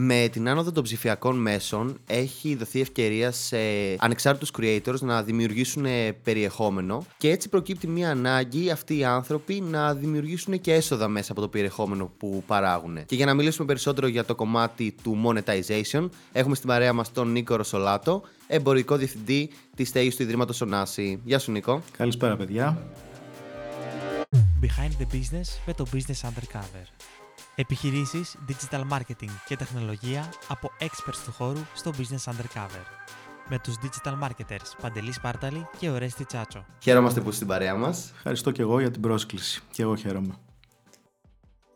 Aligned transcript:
Με 0.00 0.28
την 0.32 0.48
άνοδο 0.48 0.72
των 0.72 0.82
ψηφιακών 0.82 1.36
μέσων 1.36 1.98
έχει 2.06 2.54
δοθεί 2.54 2.80
ευκαιρία 2.80 3.30
σε 3.30 3.56
ανεξάρτητους 3.98 4.50
creators 4.58 5.00
να 5.00 5.22
δημιουργήσουν 5.22 5.86
περιεχόμενο 6.22 7.06
και 7.16 7.30
έτσι 7.30 7.48
προκύπτει 7.48 7.86
μια 7.86 8.10
ανάγκη 8.10 8.70
αυτοί 8.70 8.98
οι 8.98 9.04
άνθρωποι 9.04 9.60
να 9.60 9.94
δημιουργήσουν 9.94 10.60
και 10.60 10.74
έσοδα 10.74 11.08
μέσα 11.08 11.32
από 11.32 11.40
το 11.40 11.48
περιεχόμενο 11.48 12.12
που 12.18 12.42
παράγουν. 12.46 13.06
Και 13.06 13.14
για 13.14 13.26
να 13.26 13.34
μιλήσουμε 13.34 13.66
περισσότερο 13.66 14.06
για 14.06 14.24
το 14.24 14.34
κομμάτι 14.34 14.94
του 15.02 15.22
monetization, 15.26 16.08
έχουμε 16.32 16.54
στην 16.54 16.68
παρέα 16.68 16.92
μας 16.92 17.12
τον 17.12 17.32
Νίκο 17.32 17.56
Ροσολάτο, 17.56 18.22
εμπορικό 18.46 18.96
διευθυντή 18.96 19.50
της 19.76 19.88
στέγης 19.88 20.16
του 20.16 20.22
Ιδρύματος 20.22 20.60
Ωνάση. 20.60 21.20
Γεια 21.24 21.38
σου 21.38 21.50
Νίκο. 21.50 21.82
Καλησπέρα 21.96 22.36
παιδιά. 22.36 22.78
Behind 24.62 25.02
the 25.02 25.14
Business 25.14 25.48
με 25.66 25.72
το 25.76 25.86
Business 25.92 26.28
Undercover. 26.28 27.17
Επιχειρήσεις, 27.60 28.36
digital 28.48 28.80
marketing 28.90 29.30
και 29.46 29.56
τεχνολογία 29.56 30.32
από 30.48 30.70
experts 30.80 31.18
του 31.24 31.32
χώρου 31.32 31.60
στο 31.74 31.92
Business 31.98 32.32
Undercover. 32.32 32.84
Με 33.48 33.58
τους 33.58 33.74
digital 33.82 34.12
marketers 34.22 34.76
Παντελή 34.82 35.12
Σπάρταλη 35.12 35.66
και 35.78 35.90
Ορέστη 35.90 36.24
Τσάτσο. 36.24 36.64
Χαίρομαστε 36.82 37.20
που 37.20 37.26
είσαι 37.26 37.36
στην 37.36 37.48
παρέα 37.48 37.74
μας. 37.74 38.12
Ευχαριστώ 38.16 38.50
και 38.50 38.62
εγώ 38.62 38.80
για 38.80 38.90
την 38.90 39.00
πρόσκληση. 39.00 39.62
Και 39.70 39.82
εγώ 39.82 39.96
χαίρομαι. 39.96 40.34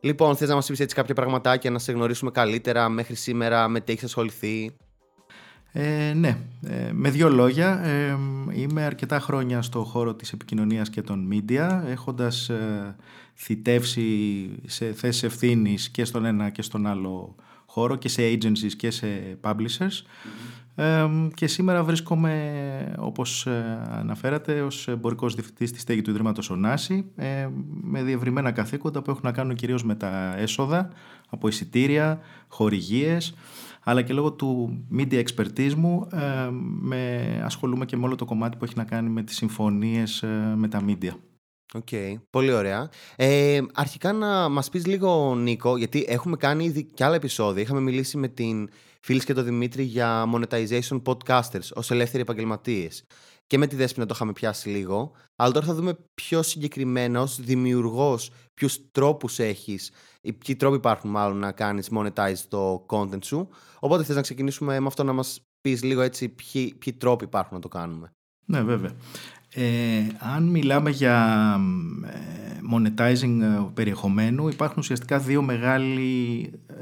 Λοιπόν, 0.01 0.37
θες 0.37 0.49
να 0.49 0.55
μας 0.55 0.67
πεις 0.67 0.81
έτσι 0.81 0.95
κάποια 0.95 1.15
πραγματάκια, 1.15 1.71
να 1.71 1.79
σε 1.79 1.93
γνωρίσουμε 1.93 2.31
καλύτερα 2.31 2.89
μέχρι 2.89 3.15
σήμερα, 3.15 3.69
με 3.69 3.81
τι 3.81 3.93
έχεις 3.93 4.05
ασχοληθεί; 4.05 4.77
Ε, 5.73 6.13
ναι, 6.17 6.37
ε, 6.63 6.91
με 6.93 7.11
δύο 7.11 7.29
λόγια. 7.29 7.85
Ε, 7.85 8.17
είμαι 8.55 8.83
αρκετά 8.83 9.21
χρόνια 9.21 9.63
στο 9.63 9.85
χώρο 9.85 10.15
της 10.15 10.33
επικοινωνίας 10.33 10.91
και 10.91 11.03
των 11.03 11.29
media, 11.33 11.83
έχοντας 11.87 12.49
ε, 12.49 12.97
θητεύσει 13.35 14.51
σε 14.67 14.93
θέσεις 14.93 15.23
ευθύνης 15.23 15.89
και 15.89 16.05
στον 16.05 16.25
ένα 16.25 16.51
και 16.51 16.63
στον 16.63 16.87
άλλο 16.87 17.35
χώρο 17.67 17.97
και 17.97 18.09
σε 18.09 18.23
agencies 18.23 18.73
και 18.77 18.91
σε 18.91 19.39
publishers. 19.41 20.05
και 21.35 21.47
σήμερα 21.47 21.85
βρίσκομαι, 21.85 22.95
όπως 22.99 23.47
αναφέρατε, 23.91 24.61
ως 24.61 24.89
εμπορικός 24.89 25.35
διευθυντής 25.35 25.69
στη 25.69 25.79
στέγη 25.79 26.03
του 26.03 26.11
Ιδρύματος 26.11 26.51
Ωνάση 26.51 27.05
με 27.83 28.03
διευρυμένα 28.03 28.51
καθήκοντα 28.51 29.03
που 29.03 29.11
έχουν 29.11 29.23
να 29.25 29.33
κάνουν 29.33 29.55
κυρίως 29.55 29.85
με 29.85 29.95
τα 29.95 30.35
έσοδα 30.37 30.89
από 31.29 31.49
εισιτήρια, 31.49 32.21
χορηγίες, 32.49 33.35
αλλά 33.85 34.03
και 34.03 34.13
λόγω 34.13 34.33
του 34.33 34.81
media 34.99 35.23
expertise 35.25 35.75
μου 35.75 36.09
ε, 36.13 36.49
με, 36.81 37.41
ασχολούμαι 37.45 37.85
και 37.85 37.97
με 37.97 38.05
όλο 38.05 38.15
το 38.15 38.25
κομμάτι 38.25 38.57
που 38.57 38.65
έχει 38.65 38.77
να 38.77 38.85
κάνει 38.85 39.09
με 39.09 39.23
τις 39.23 39.37
συμφωνίες 39.37 40.23
ε, 40.23 40.55
με 40.57 40.69
τα 40.69 40.85
media. 40.87 41.13
Ok, 41.75 41.89
okay, 41.91 42.15
πολύ 42.31 42.53
ωραία. 42.53 42.91
Ε, 43.17 43.61
αρχικά 43.75 44.13
να 44.13 44.49
μας 44.49 44.69
πεις 44.69 44.87
λίγο 44.87 45.35
Νίκο, 45.35 45.77
γιατί 45.77 46.05
έχουμε 46.09 46.37
κάνει 46.37 46.65
ήδη 46.65 46.85
και 46.85 47.05
άλλα 47.05 47.15
επεισόδια. 47.15 47.63
Είχαμε 47.63 47.81
μιλήσει 47.81 48.17
με 48.17 48.29
την 48.29 48.69
φίλη 49.05 49.21
και 49.25 49.35
τον 49.35 49.45
Δημήτρη 49.45 49.83
για 49.83 50.31
monetization 50.35 51.03
podcasters 51.05 51.69
ως 51.75 51.91
ελεύθεροι 51.91 52.23
επαγγελματίες. 52.23 53.05
Και 53.47 53.59
με 53.59 53.67
τη 53.67 53.77
Δέσποινα 53.77 54.07
το 54.07 54.13
είχαμε 54.15 54.33
πιάσει 54.33 54.69
λίγο. 54.69 55.13
Αλλά 55.37 55.53
τώρα 55.53 55.67
θα 55.67 55.75
δούμε 55.75 55.97
πιο 56.15 56.43
συγκεκριμένα 56.43 57.21
ως 57.21 57.41
δημιουργός 57.41 58.31
ποιους 58.55 58.91
τρόπους 58.91 59.39
έχεις 59.39 59.91
ή 60.21 60.33
ποιοι 60.33 60.57
τρόποι 60.57 60.77
υπάρχουν 60.77 61.11
μάλλον 61.11 61.37
να 61.37 61.53
κάνεις 61.53 61.89
monetize 61.93 62.39
το 62.49 62.87
content 62.89 63.25
σου. 63.25 63.49
Οπότε 63.79 64.05
θες 64.05 64.17
να 64.17 64.23
ξεκινήσουμε 64.23 64.81
με 64.81 64.87
αυτό 64.87 65.05
να 65.05 65.13
μας 65.13 65.41
πεις 65.61 65.83
λίγο 65.83 66.01
έτσι 66.01 66.29
ποιοι, 66.29 66.75
ποιοι 66.75 66.93
τρόποι 66.93 67.25
υπάρχουν 67.25 67.55
να 67.55 67.61
το 67.61 67.69
κάνουμε. 67.69 68.13
Ναι 68.45 68.63
βέβαια. 68.63 68.93
Ε, 69.55 70.07
αν 70.19 70.43
μιλάμε 70.43 70.91
για 70.91 71.57
ε, 72.05 72.61
monetizing 72.75 73.41
ε, 73.41 73.67
περιεχομένου 73.75 74.49
υπάρχουν 74.49 74.79
ουσιαστικά 74.79 75.19
δύο 75.19 75.43
μεγάλοι 75.43 76.51
ε, 76.67 76.75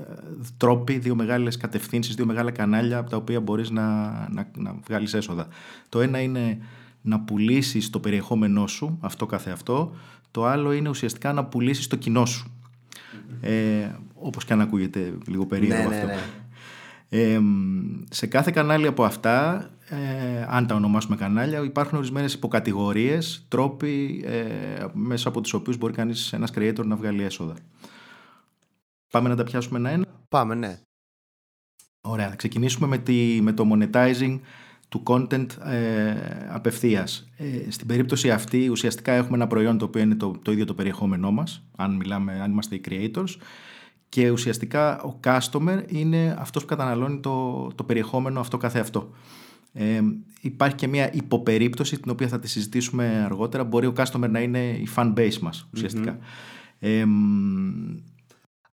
τρόποι, 0.57 0.99
δύο 0.99 1.15
μεγάλες 1.15 1.57
κατευθύνσεις, 1.57 2.15
δύο 2.15 2.27
μεγάλα 2.27 2.51
κανάλια 2.51 2.99
από 2.99 3.11
τα 3.11 3.17
οποία 3.17 3.41
μπορείς 3.41 3.71
να, 3.71 4.11
να, 4.31 4.51
να 4.57 4.75
βγάλεις 4.87 5.15
έσοδα. 5.15 5.47
Το 5.89 6.01
ένα 6.01 6.21
είναι 6.21 6.59
να 7.01 7.21
πουλήσεις 7.21 7.91
το 7.91 8.01
περιεχόμενό 8.01 8.67
σου, 8.67 8.99
αυτό 9.01 9.27
καθε 9.27 9.51
αυτό. 9.51 9.95
Το 10.31 10.47
άλλο 10.47 10.73
είναι 10.73 10.89
ουσιαστικά 10.89 11.33
να 11.33 11.45
πουλήσεις 11.45 11.87
το 11.87 11.97
κοινό 11.97 12.27
σου. 12.27 12.53
Ε, 13.41 13.89
όπως 14.15 14.45
και 14.45 14.53
αν 14.53 14.61
ακούγεται 14.61 15.15
λίγο 15.27 15.47
περίεργο 15.47 15.89
ναι, 15.89 15.95
αυτό. 15.95 16.07
Ναι, 16.07 16.13
ναι. 16.13 17.33
Ε, 17.35 17.41
σε 18.11 18.27
κάθε 18.27 18.51
κανάλι 18.51 18.87
από 18.87 19.05
αυτά, 19.05 19.67
ε, 19.91 20.47
αν 20.49 20.67
τα 20.67 20.75
ονομάσουμε 20.75 21.17
κανάλια, 21.17 21.65
υπάρχουν 21.65 21.99
ορισμένες 21.99 22.35
υποκατηγορίες, 22.35 23.45
τρόποι 23.49 24.25
ε, 24.27 24.87
μέσα 24.93 25.29
από 25.29 25.41
τους 25.41 25.53
οποίους 25.53 25.77
μπορεί 25.77 25.93
κανείς 25.93 26.33
ένας 26.33 26.51
creator 26.55 26.85
να 26.85 26.97
βγάλει 26.97 27.23
έσοδα. 27.23 27.55
Πάμε 29.11 29.29
να 29.29 29.37
τα 29.37 29.45
πιάσουμε 29.45 29.79
ένα-ένα. 29.79 30.05
Πάμε, 30.29 30.55
ναι. 30.55 30.79
Ωραία, 32.01 32.29
θα 32.29 32.37
ξεκινήσουμε 32.37 32.87
με, 32.87 32.99
τη, 32.99 33.39
με 33.43 33.53
το 33.53 33.65
monetizing 33.73 34.41
του 34.89 35.03
content 35.07 35.47
ε, 35.65 36.15
απευθείας. 36.49 37.29
Ε, 37.37 37.71
στην 37.71 37.87
περίπτωση 37.87 38.31
αυτή 38.31 38.69
ουσιαστικά 38.69 39.13
έχουμε 39.13 39.37
ένα 39.37 39.47
προϊόν 39.47 39.79
το 39.79 39.85
οποίο 39.85 40.03
είναι 40.03 40.15
το, 40.15 40.39
το 40.43 40.53
ίδιο 40.53 40.65
το 40.65 40.75
περιεχόμενό 40.75 41.31
μας, 41.31 41.65
αν, 41.77 41.95
μιλάμε, 41.95 42.41
αν 42.41 42.51
είμαστε 42.51 42.75
οι 42.75 42.81
creators, 42.89 43.37
και 44.09 44.31
ουσιαστικά 44.31 45.03
ο 45.03 45.21
customer 45.25 45.83
είναι 45.87 46.37
αυτός 46.39 46.63
που 46.63 46.69
καταναλώνει 46.69 47.21
το, 47.21 47.67
το 47.75 47.85
περιεχόμενο 47.85 48.41
αυτό 48.41 48.57
καθε 48.57 48.79
αυτό. 48.81 49.11
Ε, 49.73 50.01
υπάρχει 50.41 50.75
και 50.75 50.87
μια 50.87 51.13
υποπερίπτωση 51.13 52.01
την 52.01 52.11
οποία 52.11 52.29
θα 52.29 52.39
τη 52.39 52.49
συζητήσουμε 52.49 53.23
αργότερα. 53.25 53.65
Μπορεί 53.65 53.87
ο 53.87 53.93
customer 53.97 54.29
να 54.31 54.41
είναι 54.41 54.69
η 54.69 54.89
fan 54.97 55.15
base 55.17 55.39
μας 55.39 55.69
ουσιαστικά. 55.73 56.19
Ε, 56.79 57.05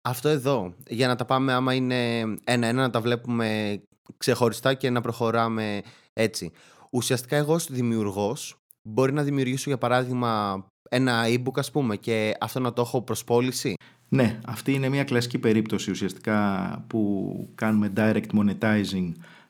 αυτό 0.02 0.28
εδώ, 0.28 0.74
για 0.88 1.06
να 1.06 1.16
τα 1.16 1.24
πάμε 1.24 1.52
άμα 1.52 1.74
είναι 1.74 2.20
ένα-ένα 2.44 2.82
να 2.82 2.90
τα 2.90 3.00
βλέπουμε 3.00 3.80
ξεχωριστά 4.16 4.74
και 4.74 4.90
να 4.90 5.00
προχωράμε 5.00 5.82
έτσι. 6.12 6.50
Ουσιαστικά 6.90 7.36
εγώ 7.36 7.54
ως 7.54 7.66
δημιουργός 7.70 8.56
μπορεί 8.82 9.12
να 9.12 9.22
δημιουργήσω 9.22 9.64
για 9.70 9.78
παράδειγμα 9.78 10.64
ένα 10.88 11.24
e-book 11.26 11.58
ας 11.58 11.70
πούμε 11.70 11.96
και 11.96 12.34
αυτό 12.40 12.60
να 12.60 12.72
το 12.72 12.82
έχω 12.82 13.02
προς 13.02 13.24
πώληση; 13.24 13.74
Ναι, 14.08 14.38
αυτή 14.46 14.72
είναι 14.72 14.88
μια 14.88 15.04
κλασική 15.04 15.38
περίπτωση 15.38 15.90
ουσιαστικά 15.90 16.84
που 16.86 17.32
κάνουμε 17.54 17.92
direct 17.96 18.26
monetizing 18.34 19.12
ε, 19.12 19.41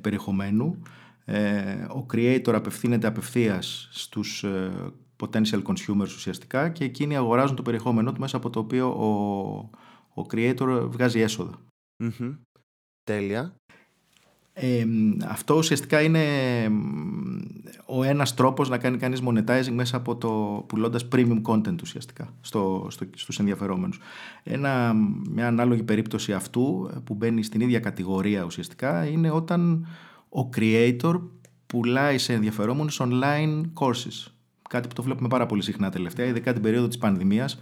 περιεχομένου. 0.00 0.82
Ε, 1.24 1.84
ο 1.84 2.06
creator 2.12 2.52
απευθύνεται 2.52 3.06
απευθείας 3.06 3.88
στους 3.92 4.44
ε, 4.44 4.92
potential 5.16 5.62
consumers 5.62 6.02
ουσιαστικά 6.02 6.68
και 6.68 6.84
εκείνοι 6.84 7.16
αγοράζουν 7.16 7.56
το 7.56 7.62
περιεχόμενό 7.62 8.12
του 8.12 8.20
μέσα 8.20 8.36
από 8.36 8.50
το 8.50 8.58
οποίο 8.58 8.88
ο, 8.88 9.10
ο 10.20 10.26
creator 10.30 10.86
βγάζει 10.90 11.20
Τέλεια. 13.04 13.54
Ε, 14.62 14.84
αυτό 15.28 15.54
ουσιαστικά 15.54 16.02
είναι 16.02 16.24
ο 17.86 18.02
ένας 18.02 18.34
τρόπος 18.34 18.68
να 18.68 18.78
κάνει 18.78 18.96
κανείς 18.96 19.22
monetizing 19.26 19.72
μέσα 19.72 19.96
από 19.96 20.16
το 20.16 20.64
πουλώντας 20.66 21.08
premium 21.12 21.42
content 21.42 21.82
ουσιαστικά 21.82 22.34
στο, 22.40 22.86
στο, 22.90 23.06
στους 23.14 23.38
ενδιαφερόμενους. 23.38 24.00
Ένα, 24.42 24.94
μια 25.30 25.46
ανάλογη 25.46 25.82
περίπτωση 25.82 26.32
αυτού 26.32 26.90
που 27.04 27.14
μπαίνει 27.14 27.42
στην 27.42 27.60
ίδια 27.60 27.78
κατηγορία 27.80 28.44
ουσιαστικά 28.44 29.06
είναι 29.06 29.30
όταν 29.30 29.86
ο 30.28 30.48
creator 30.56 31.20
πουλάει 31.66 32.18
σε 32.18 32.32
ενδιαφερόμενους 32.32 33.00
online 33.04 33.62
courses. 33.74 34.32
Κάτι 34.68 34.88
που 34.88 34.94
το 34.94 35.02
βλέπουμε 35.02 35.28
πάρα 35.28 35.46
πολύ 35.46 35.62
συχνά 35.62 35.90
τελευταία, 35.90 36.26
ειδικά 36.26 36.52
την 36.52 36.62
περίοδο 36.62 36.88
της 36.88 36.98
πανδημίας. 36.98 37.60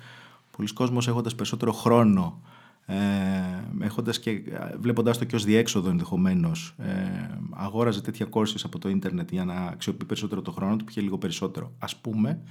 Πολλοί 0.57 0.73
κόσμος 0.73 1.09
έχοντας 1.09 1.35
περισσότερο 1.35 1.73
χρόνο 1.73 2.41
ε, 2.91 3.85
έχοντας 3.85 4.19
και 4.19 4.43
βλέποντας 4.79 5.19
το 5.19 5.25
και 5.25 5.35
ως 5.35 5.45
διέξοδο 5.45 5.91
ενδεχομένως, 5.91 6.75
ε, 6.79 6.95
αγόραζε 7.51 8.01
τέτοια 8.01 8.27
courses 8.31 8.61
από 8.65 8.79
το 8.79 8.89
ίντερνετ 8.89 9.31
για 9.31 9.45
να 9.45 9.55
αξιοποιεί 9.55 10.07
περισσότερο 10.07 10.43
το 10.43 10.51
χρόνο 10.53 10.77
του, 10.77 10.85
πήγε 10.85 11.01
λίγο 11.01 11.19
περισσότερο. 11.19 11.73
Ας 11.79 11.97
πούμε, 11.97 12.43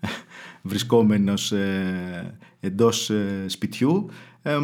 βρισκόμενος 0.62 1.52
ε, 1.52 2.38
εντός 2.60 3.10
ε, 3.10 3.44
σπιτιού 3.48 4.08
ε, 4.42 4.58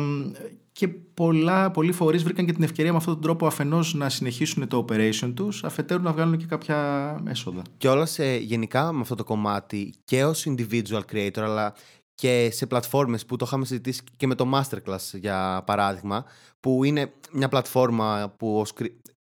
και 0.72 0.88
πολλά, 0.88 1.70
πολλοί 1.70 1.92
φορείς 1.92 2.22
βρήκαν 2.22 2.46
και 2.46 2.52
την 2.52 2.62
ευκαιρία 2.62 2.90
με 2.90 2.96
αυτόν 2.96 3.12
τον 3.12 3.22
τρόπο 3.22 3.46
αφενός 3.46 3.94
να 3.94 4.08
συνεχίσουν 4.08 4.68
το 4.68 4.84
operation 4.88 5.32
τους, 5.34 5.64
αφετέρου 5.64 6.02
να 6.02 6.12
βγάλουν 6.12 6.36
και 6.36 6.46
κάποια 6.46 7.20
έσοδα. 7.28 7.62
Και 7.76 7.88
όλα 7.88 8.06
σε, 8.06 8.36
γενικά 8.36 8.92
με 8.92 9.00
αυτό 9.00 9.14
το 9.14 9.24
κομμάτι 9.24 9.94
και 10.04 10.24
ως 10.24 10.46
individual 10.48 11.02
creator 11.12 11.40
αλλά 11.40 11.74
και 12.16 12.48
σε 12.52 12.66
πλατφόρμες 12.66 13.26
που 13.26 13.36
το 13.36 13.44
είχαμε 13.48 13.64
συζητήσει 13.64 14.02
και 14.16 14.26
με 14.26 14.34
το 14.34 14.50
Masterclass 14.54 15.18
για 15.20 15.62
παράδειγμα 15.66 16.24
που 16.60 16.84
είναι 16.84 17.12
μια 17.32 17.48
πλατφόρμα 17.48 18.34
που 18.36 18.58
ως, 18.58 18.72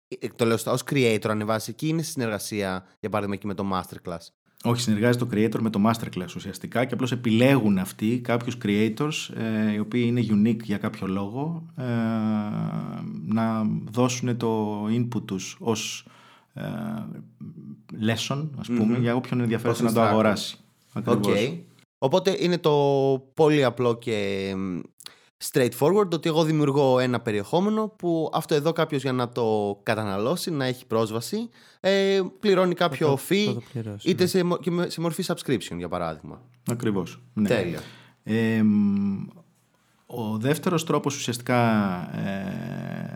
ε, 0.08 0.28
το 0.36 0.44
λέω 0.44 0.56
ως 0.66 0.82
creator 0.90 1.28
ανεβάζει 1.28 1.70
εκεί 1.70 1.88
είναι 1.88 2.02
συνεργασία 2.02 2.86
για 3.00 3.10
παράδειγμα 3.10 3.36
και 3.36 3.46
με 3.46 3.54
το 3.54 3.64
Masterclass. 3.72 4.26
Όχι, 4.64 4.80
συνεργάζεται 4.80 5.24
το 5.24 5.30
creator 5.36 5.60
με 5.60 5.70
το 5.70 5.80
masterclass 5.86 6.34
ουσιαστικά 6.36 6.84
και 6.84 6.94
απλώς 6.94 7.12
επιλέγουν 7.12 7.78
αυτοί 7.78 8.20
κάποιους 8.20 8.56
creators 8.64 9.34
ε, 9.36 9.72
οι 9.72 9.78
οποίοι 9.78 10.04
είναι 10.06 10.26
unique 10.30 10.62
για 10.62 10.78
κάποιο 10.78 11.06
λόγο 11.06 11.66
ε, 11.76 11.84
να 13.26 13.66
δώσουν 13.90 14.36
το 14.36 14.84
input 14.86 15.22
τους 15.24 15.56
ως 15.60 16.06
ε, 16.54 16.62
lesson 18.00 18.48
ας 18.58 18.68
πούμε 18.68 18.98
για 18.98 19.14
όποιον 19.14 19.40
ενδιαφέρεται 19.40 19.82
να 19.82 19.92
το 19.92 20.02
αγοράσει. 20.02 20.56
Okay. 21.04 21.58
Οπότε 22.04 22.36
είναι 22.38 22.58
το 22.58 22.72
πολύ 23.34 23.64
απλό 23.64 23.94
και 23.98 24.52
straightforward 25.52 26.10
ότι 26.12 26.28
εγώ 26.28 26.44
δημιουργώ 26.44 26.98
ένα 26.98 27.20
περιεχόμενο 27.20 27.88
που 27.88 28.30
αυτό 28.32 28.54
εδώ 28.54 28.72
κάποιος 28.72 29.02
για 29.02 29.12
να 29.12 29.28
το 29.28 29.78
καταναλώσει, 29.82 30.50
να 30.50 30.64
έχει 30.64 30.86
πρόσβαση, 30.86 31.48
ε, 31.80 32.20
πληρώνει 32.40 32.74
κάποιο 32.74 33.06
το- 33.06 33.18
fee, 33.28 33.44
θα 33.46 33.54
το 33.54 33.62
πληρώσει, 33.72 34.10
είτε 34.10 34.22
ναι. 34.22 34.28
σε, 34.28 34.42
μο- 34.42 34.56
και 34.56 34.70
με- 34.70 34.90
σε 34.90 35.00
μορφή 35.00 35.24
subscription 35.26 35.76
για 35.76 35.88
παράδειγμα. 35.88 36.40
Ακριβώς. 36.70 37.22
Ναι. 37.34 37.48
Τέλεια. 37.48 37.80
Ε, 38.24 38.62
μ, 38.62 39.26
ο 40.06 40.36
δεύτερος 40.38 40.84
τρόπος 40.84 41.16
ουσιαστικά 41.16 41.60
ε, 42.16 43.11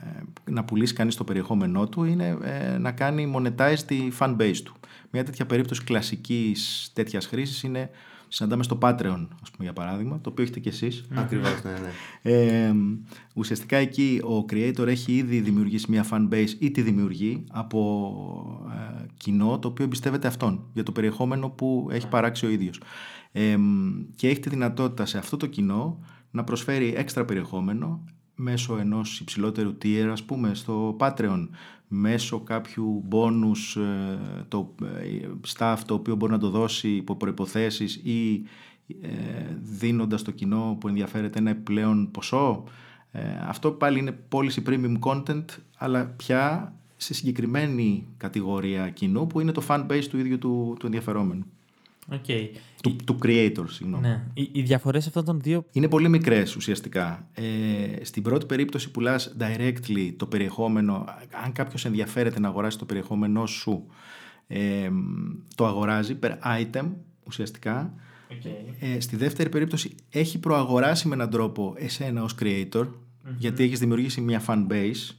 να 0.51 0.65
πουλήσει 0.65 0.95
κανείς 0.95 1.17
το 1.17 1.25
περιεχόμενό 1.25 1.89
του 1.89 2.05
είναι 2.05 2.39
ε, 2.43 2.79
να 2.79 2.93
κάνει 2.93 3.33
monetize 3.37 3.79
τη 3.87 4.09
fan 4.19 4.37
base 4.37 4.61
του. 4.65 4.75
Μια 5.11 5.25
τέτοια 5.25 5.47
περίπτωση 5.47 5.85
κλασικής 5.85 6.91
τέτοιας 6.95 7.27
χρήσης 7.27 7.63
είναι 7.63 7.91
συναντάμε 8.29 8.63
στο 8.63 8.79
Patreon, 8.83 9.27
ας 9.43 9.51
πούμε 9.51 9.65
για 9.65 9.73
παράδειγμα, 9.73 10.21
το 10.21 10.31
οποίο 10.31 10.45
έχετε 10.45 10.61
κι 10.61 10.69
εσείς. 10.69 11.05
Ακριβώς, 11.15 11.63
ναι, 11.65 11.71
ναι. 11.71 12.37
Ε, 12.37 12.75
ουσιαστικά 13.35 13.77
εκεί 13.77 14.21
ο 14.25 14.45
creator 14.53 14.87
έχει 14.87 15.13
ήδη 15.13 15.41
δημιουργήσει 15.41 15.87
μια 15.89 16.07
fan 16.11 16.29
base 16.33 16.51
ή 16.59 16.71
τη 16.71 16.83
δημιουργεί 16.83 17.45
από 17.51 18.71
ε, 19.01 19.07
κοινό 19.17 19.59
το 19.59 19.69
οποίο 19.69 19.85
εμπιστεύεται 19.85 20.27
αυτόν 20.27 20.65
για 20.73 20.83
το 20.83 20.93
περιεχόμενο 20.93 21.49
που 21.49 21.89
έχει 21.91 22.09
παράξει 22.09 22.47
ο 22.47 22.49
ίδιος. 22.49 22.81
Ε, 23.33 23.57
και 24.15 24.29
έχει 24.29 24.41
τη 24.41 24.49
δυνατότητα 24.49 25.07
σε 25.07 25.19
αυτό 25.19 25.37
το 25.37 25.47
κοινό 25.47 25.99
να 26.31 26.45
προσφέρει 26.45 26.95
έξτρα 26.97 27.25
περιεχόμενο 27.25 28.05
μέσω 28.37 28.79
ενός 28.79 29.21
υψηλότερου 29.21 29.77
tier 29.83 30.09
ας 30.13 30.23
πούμε 30.23 30.55
στο 30.55 30.97
Patreon 31.01 31.49
μέσω 31.89 32.41
κάποιου 32.41 33.05
bonus 33.11 33.81
ε, 33.81 34.19
το 34.49 34.75
ε, 34.83 35.29
stuff 35.57 35.77
το 35.87 35.95
οποίο 35.95 36.15
μπορεί 36.15 36.33
να 36.33 36.39
το 36.39 36.51
δώσει 36.51 36.89
υπό 36.89 37.17
προϋποθέσεις 37.17 37.95
ή 37.95 38.47
ε, 39.03 39.09
δίνοντας 39.61 40.21
στο 40.21 40.31
κοινό 40.31 40.77
που 40.81 40.89
ενδιαφέρεται 40.89 41.39
ένα 41.39 41.51
επιπλέον 41.51 42.11
ποσό. 42.11 42.65
Ε, 43.11 43.21
αυτό 43.47 43.71
πάλι 43.71 43.99
είναι 43.99 44.19
policy 44.33 44.63
premium 44.69 44.99
content, 45.01 45.45
αλλά 45.77 46.07
πια 46.07 46.75
σε 46.97 47.15
συγκεκριμένη 47.15 48.07
κατηγορία 48.17 48.91
κοινού 48.91 49.27
που 49.27 49.41
είναι 49.41 49.53
το 49.53 49.63
fan 49.69 49.87
base 49.87 50.05
του 50.11 50.19
ίδιου 50.19 50.39
του, 50.39 50.77
του 50.79 50.87
ενδιαφερόμενου. 50.87 51.45
Οκ. 52.13 52.25
Του, 52.83 52.97
του 53.05 53.19
creator, 53.23 53.65
συγγνώμη. 53.67 54.07
Ναι. 54.09 54.25
Οι, 54.35 54.51
οι 54.53 54.63
διαφορές 54.63 55.07
αυτών 55.07 55.25
των 55.25 55.41
δύο. 55.41 55.65
Είναι 55.73 55.89
πολύ 55.89 56.09
μικρές 56.09 56.57
ουσιαστικά. 56.57 57.29
Ε, 57.33 58.05
στην 58.05 58.23
πρώτη 58.23 58.47
περίπτωση 58.47 58.91
πουλάς 58.91 59.37
directly 59.41 60.13
το 60.17 60.27
περιεχόμενο. 60.27 61.05
Αν 61.45 61.53
κάποιος 61.53 61.85
ενδιαφέρεται 61.85 62.41
να 62.41 62.49
αγοράσει 62.49 62.79
το 62.79 62.85
περιεχόμενό 62.85 63.47
σου, 63.47 63.87
ε, 64.47 64.91
το 65.55 65.67
αγοράζει 65.67 66.19
per 66.23 66.33
item 66.61 66.93
ουσιαστικά. 67.27 67.95
Ε, 68.81 69.01
στη 69.01 69.17
δεύτερη 69.17 69.49
περίπτωση 69.49 69.95
έχει 70.11 70.39
προαγοράσει 70.39 71.09
με 71.09 71.15
έναν 71.15 71.31
τρόπο 71.31 71.75
εσένα 71.77 72.23
ως 72.23 72.35
creator 72.41 72.89
γιατί 73.37 73.63
έχεις 73.63 73.79
δημιουργήσει 73.79 74.21
μια 74.21 74.43
fan 74.47 74.67
base 74.71 75.15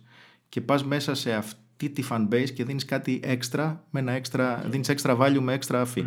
και 0.50 0.62
πας 0.62 0.84
μέσα 0.84 1.16
σε 1.16 1.34
αυτή 1.34 1.90
τη 1.90 2.04
fan 2.10 2.28
base 2.32 2.50
και 2.54 2.64
δίνεις 2.64 2.86
κάτι 2.86 3.20
έξτρα 3.24 3.84
με 3.90 4.00
ένα 4.00 4.12
έξτρα, 4.12 4.66
δίνεις 4.70 4.92
extra 4.92 5.18
value 5.18 5.40
με 5.40 5.58
extra 5.62 5.86
fee. 5.96 6.06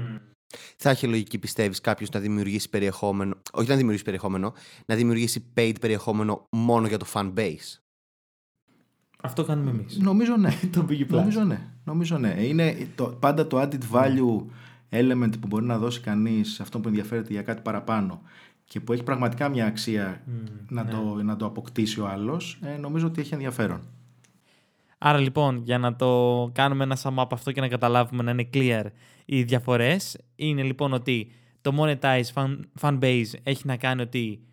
Θα 0.76 0.90
έχει 0.90 1.06
λογική, 1.06 1.38
πιστεύεις, 1.38 1.80
κάποιος 1.80 2.10
να 2.10 2.20
δημιουργήσει 2.20 2.68
περιεχόμενο. 2.68 3.34
Όχι 3.52 3.68
να 3.68 3.74
δημιουργήσει 3.74 4.04
περιεχόμενο, 4.04 4.52
να 4.86 4.94
δημιουργήσει 4.94 5.44
paid 5.54 5.74
περιεχόμενο 5.80 6.46
μόνο 6.50 6.86
για 6.86 6.96
το 6.96 7.06
fan 7.12 7.32
base. 7.34 7.78
Αυτό 9.22 9.44
κάνουμε 9.44 9.70
εμείς. 9.70 9.98
Νομίζω 9.98 10.36
ναι. 10.36 10.50
Το 10.72 10.86
Biggie 10.88 11.02
Plus. 11.02 11.08
Νομίζω 11.08 11.44
ναι. 11.44 11.60
Νομίζω 11.84 12.18
ναι. 12.18 12.34
Είναι 12.38 12.88
το, 12.94 13.04
πάντα 13.04 13.46
το 13.46 13.60
added 13.60 13.80
value 13.92 14.44
element 14.90 15.32
που 15.40 15.46
μπορεί 15.46 15.64
να 15.64 15.78
δώσει 15.78 16.00
κανείς 16.00 16.52
σε 16.52 16.62
αυτό 16.62 16.80
που 16.80 16.88
ενδιαφέρεται 16.88 17.32
για 17.32 17.42
κάτι 17.42 17.62
παραπάνω 17.62 18.22
και 18.64 18.80
που 18.80 18.92
έχει 18.92 19.02
πραγματικά 19.02 19.48
μια 19.48 19.66
αξία 19.66 20.22
να, 20.68 20.84
ναι. 20.84 20.90
το, 20.90 21.22
να 21.22 21.36
το 21.36 21.46
αποκτήσει 21.46 22.00
ο 22.00 22.08
άλλος, 22.08 22.58
ε, 22.62 22.76
νομίζω 22.76 23.06
ότι 23.06 23.20
έχει 23.20 23.34
ενδιαφέρον. 23.34 23.80
Άρα 25.02 25.18
λοιπόν, 25.18 25.62
για 25.64 25.78
να 25.78 25.96
το 25.96 26.50
κάνουμε 26.54 26.84
ένα 26.84 26.98
sum 27.02 27.14
up 27.14 27.26
αυτό 27.30 27.52
και 27.52 27.60
να 27.60 27.68
καταλάβουμε 27.68 28.22
να 28.22 28.30
είναι 28.30 28.48
clear 28.54 28.84
οι 29.24 29.42
διαφορές, 29.42 30.18
είναι 30.34 30.62
λοιπόν 30.62 30.92
ότι 30.92 31.32
το 31.60 31.72
monetize 31.78 32.32
fan, 32.34 32.58
fan 32.80 32.98
base 32.98 33.32
έχει 33.42 33.66
να 33.66 33.76
κάνει 33.76 34.02
ότι 34.02 34.44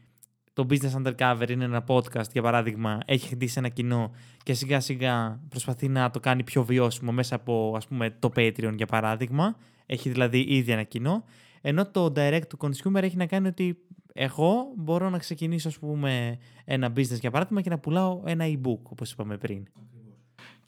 το 0.54 0.66
business 0.70 1.04
undercover 1.04 1.50
είναι 1.50 1.64
ένα 1.64 1.84
podcast, 1.88 2.32
για 2.32 2.42
παράδειγμα, 2.42 3.00
έχει 3.06 3.28
χτίσει 3.28 3.56
ένα 3.58 3.70
κοινό 3.70 4.12
και 4.44 4.54
σιγά 4.54 4.80
σιγά 4.80 5.40
προσπαθεί 5.50 5.88
να 5.88 6.10
το 6.10 6.20
κάνει 6.20 6.44
πιο 6.44 6.64
βιώσιμο 6.64 7.12
μέσα 7.12 7.36
από 7.36 7.74
ας 7.76 7.88
πούμε 7.88 8.16
το 8.20 8.32
Patreon 8.36 8.74
για 8.76 8.86
παράδειγμα. 8.86 9.56
Έχει 9.86 10.10
δηλαδή 10.10 10.46
ήδη 10.48 10.72
ένα 10.72 10.84
κοινό. 10.84 11.24
Ενώ 11.62 11.92
το 11.92 12.14
direct 12.16 12.42
to 12.58 12.68
consumer 12.68 13.02
έχει 13.04 13.16
να 13.16 13.26
κάνει 13.26 13.48
ότι 13.48 13.78
εγώ 14.14 14.74
μπορώ 14.76 15.10
να 15.10 15.18
ξεκινήσω 15.18 15.68
ας 15.68 15.80
πούμε 15.80 16.38
ένα 16.66 16.92
business 16.96 17.20
για 17.20 17.32
παράδειγμα 17.32 17.62
και 17.62 17.70
να 17.70 17.80
πουλάω 17.80 18.22
ένα 18.26 18.46
e-book 18.48 18.82
όπως 18.84 19.12
είπαμε 19.12 19.38
πριν. 19.38 19.68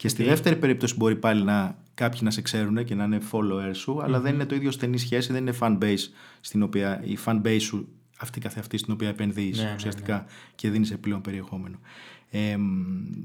Και 0.00 0.08
στη 0.08 0.24
δεύτερη 0.24 0.56
περίπτωση 0.56 0.94
μπορεί 0.96 1.16
πάλι 1.16 1.42
να 1.42 1.76
κάποιοι 1.94 2.20
να 2.22 2.30
σε 2.30 2.42
ξέρουν 2.42 2.84
και 2.84 2.94
να 2.94 3.04
είναι 3.04 3.20
followers 3.32 3.74
σου, 3.74 4.02
αλλά 4.02 4.20
δεν 4.20 4.34
είναι 4.34 4.46
το 4.46 4.54
ίδιο 4.54 4.70
στενή 4.70 4.98
σχέση, 4.98 5.32
δεν 5.32 5.46
είναι 5.46 5.56
fan 5.60 5.78
base 5.78 6.08
στην 6.40 6.62
οποία 6.62 7.02
η 7.04 7.18
fan 7.24 7.42
base 7.42 7.60
σου 7.60 7.88
αυτή 8.18 8.40
καθεαυτή 8.40 8.78
στην 8.78 8.92
οποία 8.92 9.08
επενδύεις 9.08 9.58
Ναι, 9.58 9.64
ναι, 9.64 9.74
ουσιαστικά 9.74 10.24
και 10.54 10.70
δίνεις 10.70 10.90
επιπλέον 10.90 11.20
περιεχόμενο. 11.20 11.78
Ε, 12.30 12.56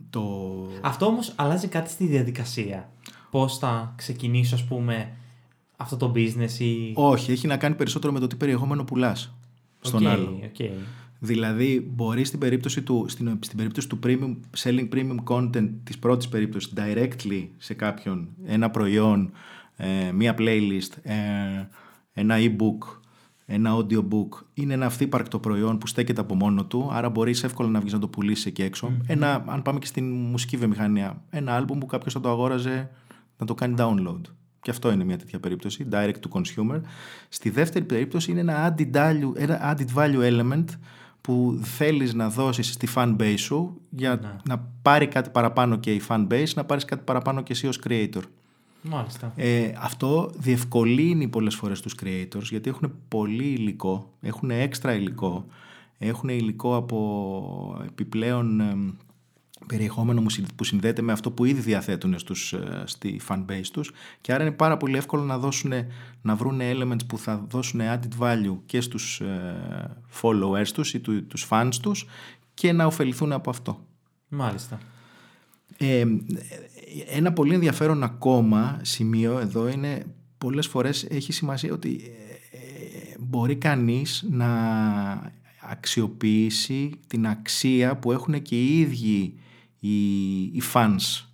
το... 0.10 0.24
Αυτό 0.82 1.06
όμως 1.06 1.34
αλλάζει 1.36 1.68
κάτι 1.68 1.90
στη 1.90 2.06
διαδικασία. 2.06 2.90
Πώς 3.32 3.58
θα 3.58 3.94
ξεκινήσω, 3.98 4.56
ας 4.56 4.64
πούμε, 4.64 5.12
αυτό 5.78 5.98
το 5.98 6.12
business 6.16 6.60
ή... 6.60 6.92
Όχι, 6.94 7.32
έχει 7.32 7.48
να 7.48 7.58
κάνει 7.58 7.76
περισσότερο 7.76 8.14
με 8.14 8.20
το 8.20 8.28
τι 8.28 8.36
περιεχόμενο 8.36 8.84
πουλάς 8.84 9.34
στον 9.82 10.06
Οκ, 10.06 10.12
άλλο. 10.12 10.40
οκ. 10.44 10.70
Δηλαδή, 11.26 11.92
μπορείς 11.96 12.28
στην 12.28 12.40
περίπτωση 12.40 12.82
του, 12.82 13.06
στην, 13.08 13.38
στην 13.40 13.58
περίπτωση 13.58 13.90
του 13.90 14.00
premium, 14.04 14.36
selling 14.58 14.90
premium 14.94 15.18
content 15.24 15.70
της 15.84 16.00
πρώτης 16.00 16.28
περίπτωσης, 16.28 16.74
directly 16.76 17.48
σε 17.58 17.74
κάποιον, 17.74 18.28
ένα 18.46 18.70
προϊόν, 18.70 19.32
ε, 19.76 20.12
μία 20.12 20.36
playlist, 20.38 20.92
ε, 21.02 21.16
ένα 22.14 22.36
e-book, 22.38 23.00
ένα 23.46 23.72
audiobook, 23.78 24.44
είναι 24.54 24.74
ένα 24.74 24.86
αυθύπαρκτο 24.86 25.40
προϊόν 25.40 25.78
που 25.78 25.88
στέκεται 25.88 26.22
από 26.22 26.36
μόνο 26.36 26.66
του, 26.66 26.90
άρα 26.92 27.10
μπορείς 27.10 27.44
εύκολα 27.44 27.70
να 27.70 27.80
βγεις 27.80 27.94
να 27.94 28.00
το 28.00 28.08
πουλήσεις 28.08 28.46
εκεί 28.46 28.62
έξω. 28.62 28.92
Ένα, 29.08 29.44
αν 29.48 29.62
πάμε 29.62 29.80
και 29.80 29.86
στην 29.86 30.12
μουσική 30.12 30.58
βιομηχανία, 30.58 31.22
ένα 31.30 31.62
album 31.62 31.76
που 31.80 31.86
κάποιος 31.86 32.14
θα 32.14 32.20
το 32.20 32.30
αγόραζε 32.30 32.90
να 33.38 33.46
το 33.46 33.54
κάνει 33.54 33.76
download. 33.78 34.22
Και 34.62 34.72
αυτό 34.72 34.92
είναι 34.92 35.04
μια 35.04 35.18
τέτοια 35.18 35.40
περίπτωση, 35.40 35.88
direct 35.92 36.16
to 36.30 36.40
consumer. 36.40 36.82
Στη 37.30 37.50
δεύτερη 37.50 37.86
περίπτωση 37.86 38.32
είναι 38.32 38.40
ένα 38.40 38.76
added 38.78 38.92
value, 38.92 39.32
ένα 39.36 39.76
added 39.76 39.94
value 39.96 40.32
element 40.32 40.66
που 41.26 41.60
θέλεις 41.62 42.14
να 42.14 42.30
δώσεις 42.30 42.68
στη 42.68 42.88
fan 42.96 43.16
base 43.20 43.34
σου 43.38 43.82
για 43.90 44.16
Ναι. 44.22 44.36
να 44.44 44.70
πάρει 44.82 45.08
κάτι 45.08 45.30
παραπάνω 45.30 45.76
και 45.76 45.94
η 45.94 46.02
fan 46.08 46.28
base, 46.32 46.54
να 46.56 46.64
πάρεις 46.66 46.86
κάτι 46.86 47.02
παραπάνω 47.06 47.42
και 47.42 47.52
εσύ 47.54 47.68
ως 47.68 47.80
creator. 47.88 48.22
Μάλιστα. 48.82 49.34
Ε, 49.36 49.72
αυτό 49.80 50.32
διευκολύνει 50.38 51.28
πολλές 51.28 51.56
φορές 51.56 51.82
τους 51.82 51.96
creators 52.04 52.42
γιατί 52.44 52.70
έχουν 52.70 52.94
πολύ 53.08 53.44
υλικό, 53.48 54.12
έχουν 54.22 54.52
έξτρα 54.52 54.94
υλικό, 54.94 55.46
έχουν 55.98 56.30
υλικό 56.30 56.76
από 56.76 57.82
επιπλέον 57.86 58.60
εμ, 58.60 58.92
περιεχόμενο 59.68 60.22
που 60.22 60.30
συν- 60.30 60.54
που 60.56 60.64
συνδέεται 60.64 61.02
με 61.02 61.12
αυτό 61.12 61.32
που 61.32 61.46
ήδη 61.46 61.62
διαθέτουν 61.62 62.20
στους, 62.20 62.54
ε, 62.54 62.84
στη 62.86 63.22
fan 63.28 63.46
base 63.50 63.66
τους 63.72 63.92
και 64.22 64.34
άρα 64.34 64.44
είναι 64.44 64.52
πάρα 64.52 64.78
πολύ 64.78 64.98
εύκολο 64.98 65.24
να, 65.24 65.38
δώσουν, 65.38 65.72
να 66.22 66.36
βρουν 66.36 66.60
elements 66.62 67.06
που 67.08 67.18
θα 67.18 67.46
δώσουν 67.50 67.80
added 67.84 68.20
value 68.20 68.58
και 68.66 68.82
στους 68.82 69.20
ε, 69.22 69.98
followers 70.22 70.68
τους 70.74 70.94
ή 70.94 71.00
του- 71.00 71.26
τους 71.28 71.48
fans 71.50 71.74
τους 71.82 72.06
και 72.54 72.72
να 72.72 72.86
ωφεληθούν 72.86 73.32
από 73.32 73.50
αυτό. 73.50 73.86
Μάλιστα. 74.30 74.80
Ε, 75.78 76.06
ένα 77.10 77.34
πολύ 77.34 77.54
ενδιαφέρον 77.54 78.04
ακόμα 78.04 78.80
σημείο 78.82 79.40
εδώ 79.40 79.68
είναι 79.68 80.06
πολλές 80.38 80.68
φορές 80.68 81.04
έχει 81.10 81.32
σημασία 81.34 81.74
ότι 81.74 82.02
ε, 82.52 82.58
μπορεί 83.20 83.56
κανείς 83.56 84.26
να 84.30 84.48
αξιοποιήσει 85.86 87.00
την 87.08 87.28
αξία 87.28 87.96
που 87.98 88.12
έχουν 88.12 88.42
και 88.42 88.56
οι 88.56 88.80
ίδιοι 88.80 89.40
οι, 89.80 90.42
οι 90.42 90.62
fans 90.74 91.26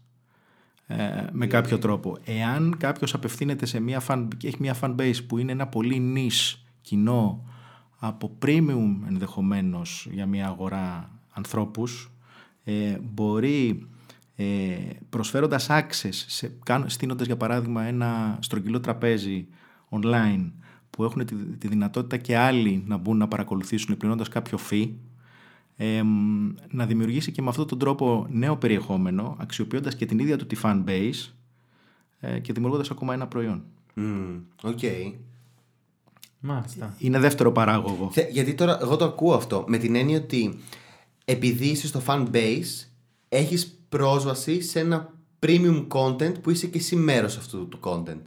ε, 0.88 1.26
με 1.32 1.48
κάποιο 1.48 1.80
τρόπο. 1.80 2.18
Εάν 2.26 2.76
κάποιος 2.78 3.14
απευθύνεται 3.14 3.66
σε 3.66 3.80
μια 3.80 4.02
fan 4.08 4.28
και 4.38 4.48
έχει 4.48 4.58
μια 4.60 4.76
fan 4.82 4.96
base 4.96 5.26
που 5.28 5.38
είναι 5.38 5.52
ένα 5.52 5.68
πολύ 5.68 6.14
niche 6.16 6.60
κοινό 6.82 7.46
από 8.00 8.38
premium 8.46 8.96
ενδεχομένως 9.08 10.08
για 10.12 10.26
μια 10.26 10.48
αγορά 10.48 11.12
ανθρώπους 11.34 12.12
ε, 12.64 12.98
μπορεί 13.02 13.88
ε, 14.36 14.46
προσφέροντας 15.10 15.68
access 15.70 16.10
σε, 16.28 16.58
κάν- 16.64 16.90
στείνοντας 16.90 17.26
για 17.26 17.38
παράδειγμα 17.38 17.84
ένα 17.84 18.38
στρογγυλό 18.42 18.80
τραπέζι 18.80 19.48
online 19.90 20.52
που 20.92 21.04
έχουν 21.04 21.26
τη, 21.26 21.36
τη 21.36 21.68
δυνατότητα 21.68 22.18
και 22.18 22.38
άλλοι 22.38 22.84
να 22.88 22.98
μπουν 22.98 23.18
να 23.18 23.28
παρακολουθήσουν 23.28 23.98
πληρώνοντας 23.98 24.28
κάποιο 24.30 24.58
fee 24.70 24.90
ε, 25.76 26.02
μ, 26.04 26.54
να 26.72 26.86
δημιουργήσει 26.86 27.32
και 27.32 27.42
με 27.42 27.50
αυτόν 27.50 27.68
τον 27.68 27.80
τρόπο 27.80 28.28
νέο 28.30 28.58
περιεχόμενο 28.58 29.36
αξιοποιώντας 29.40 29.96
και 29.96 30.06
την 30.06 30.20
ίδια 30.20 30.38
του 30.38 30.46
τη 30.46 30.58
fan 30.64 30.84
base 30.88 31.30
ε, 32.20 32.40
και 32.40 32.54
δημιουργώντας 32.54 32.92
ακόμα 32.92 33.14
ένα 33.14 33.28
προϊόν. 33.28 33.64
Μμμ, 33.94 34.40
Οκ. 34.64 34.80
Μάλιστα. 36.40 36.96
Είναι 36.98 37.20
δεύτερο 37.20 37.52
παράγωγο. 37.52 38.10
Θε- 38.12 38.32
Γιατί 38.32 38.54
τώρα 38.54 38.78
εγώ 38.82 38.96
το 38.96 39.06
ακούω 39.06 39.34
αυτό 39.34 39.64
με 39.68 39.78
την 39.78 39.96
έννοια 39.96 40.18
ότι 40.18 40.58
επειδή 41.26 41.68
είσαι 41.68 41.88
στο 41.88 42.02
fan 42.06 42.26
base, 42.34 42.86
έχεις 43.30 43.80
πρόσβαση 43.90 44.62
σε 44.62 44.80
ένα 44.80 45.14
premium 45.40 45.88
content 45.88 46.34
που 46.42 46.50
είσαι 46.50 46.68
και 46.68 46.78
εσύ 46.78 46.96
μέρος 46.96 47.38
αυτού 47.38 47.68
του 47.68 47.80
content. 47.84 48.22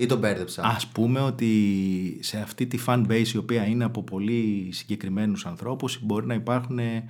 Ή 0.00 0.06
τον 0.06 0.18
μπέρδεψα. 0.18 0.62
Ας 0.64 0.86
πούμε 0.86 1.20
ότι 1.20 2.18
σε 2.20 2.38
αυτή 2.38 2.66
τη 2.66 2.78
fan 2.86 3.06
base 3.06 3.28
η 3.34 3.36
οποία 3.36 3.66
είναι 3.66 3.84
από 3.84 4.02
πολύ 4.02 4.68
συγκεκριμένους 4.72 5.46
ανθρώπους 5.46 5.98
μπορεί 6.02 6.26
να 6.26 6.34
υπάρχουν 6.34 6.78
ε, 6.78 7.04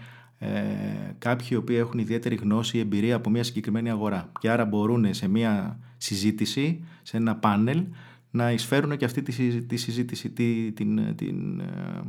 κάποιοι 1.19 1.49
οι 1.51 1.55
οποίοι 1.55 1.77
έχουν 1.79 1.99
ιδιαίτερη 1.99 2.35
γνώση 2.35 2.77
ή 2.77 2.81
εμπειρία 2.81 3.17
από 3.17 3.31
μια 3.31 3.43
συγκεκριμένη 3.43 3.91
αγορά 3.91 4.33
και 4.41 4.51
άρα 4.51 4.65
μπορούν 4.65 5.15
σε 5.15 5.29
μια 5.29 5.79
συζήτηση, 5.97 6.85
σε 7.03 7.17
ένα 7.17 7.37
πάνελ 7.37 7.85
να 8.31 8.53
εισφέρουν 8.53 8.97
και 8.97 9.05
αυτή 9.05 9.23
τη 9.23 9.77
συζήτηση, 9.77 10.31
τη, 10.31 10.73
την, 10.73 11.15
την, 11.17 11.61
ε, 11.61 12.03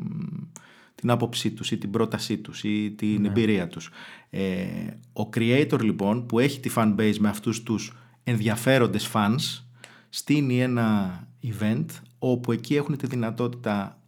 την 0.96 1.10
άποψή 1.10 1.52
τους 1.52 1.72
ή 1.72 1.78
την 1.78 1.92
πρότασή 1.92 2.38
τους 2.38 2.64
ή 2.64 2.92
την 2.92 3.22
ναι. 3.22 3.28
εμπειρία 3.28 3.68
τους. 3.68 3.90
Ε, 4.30 4.66
ο 5.14 5.30
creator 5.36 5.82
λοιπόν 5.82 6.26
που 6.26 6.40
έχει 6.40 6.60
τη 6.60 6.72
fan 6.76 6.96
base 6.96 7.18
με 7.20 7.30
αυτούς 7.30 7.64
τους 7.64 7.98
ενδιαφέροντες 8.24 9.10
fans 9.14 9.64
στείνει 10.10 10.62
ένα 10.62 11.20
event 11.44 11.86
όπου 12.20 12.52
εκεί 12.52 12.76
έχουν 12.76 12.98
τη 12.98 13.08
δυνατότητα 13.08 14.02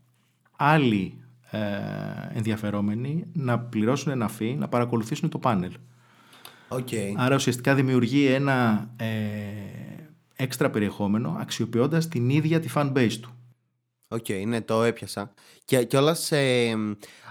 άλλοι 0.55 1.21
ε, 1.51 1.59
ενδιαφερόμενοι 2.33 3.25
να 3.33 3.59
πληρώσουν 3.59 4.11
ένα 4.11 4.29
fee, 4.39 4.55
να 4.57 4.67
παρακολουθήσουν 4.67 5.29
το 5.29 5.37
πάνελ. 5.37 5.71
Okay. 6.69 7.13
Άρα 7.15 7.35
ουσιαστικά 7.35 7.75
δημιουργεί 7.75 8.25
ένα 8.25 8.89
ε, 8.95 9.07
έξτρα 10.35 10.69
περιεχόμενο 10.69 11.35
αξιοποιώντας 11.39 12.07
την 12.07 12.29
ίδια 12.29 12.59
τη 12.59 12.69
fan 12.75 12.93
base 12.93 13.17
του. 13.21 13.31
Ok, 14.07 14.25
okay, 14.27 14.43
ναι, 14.47 14.61
το 14.61 14.83
έπιασα. 14.83 15.33
Και, 15.65 15.83
και 15.83 15.97
όλας 15.97 16.19
σε... 16.19 16.37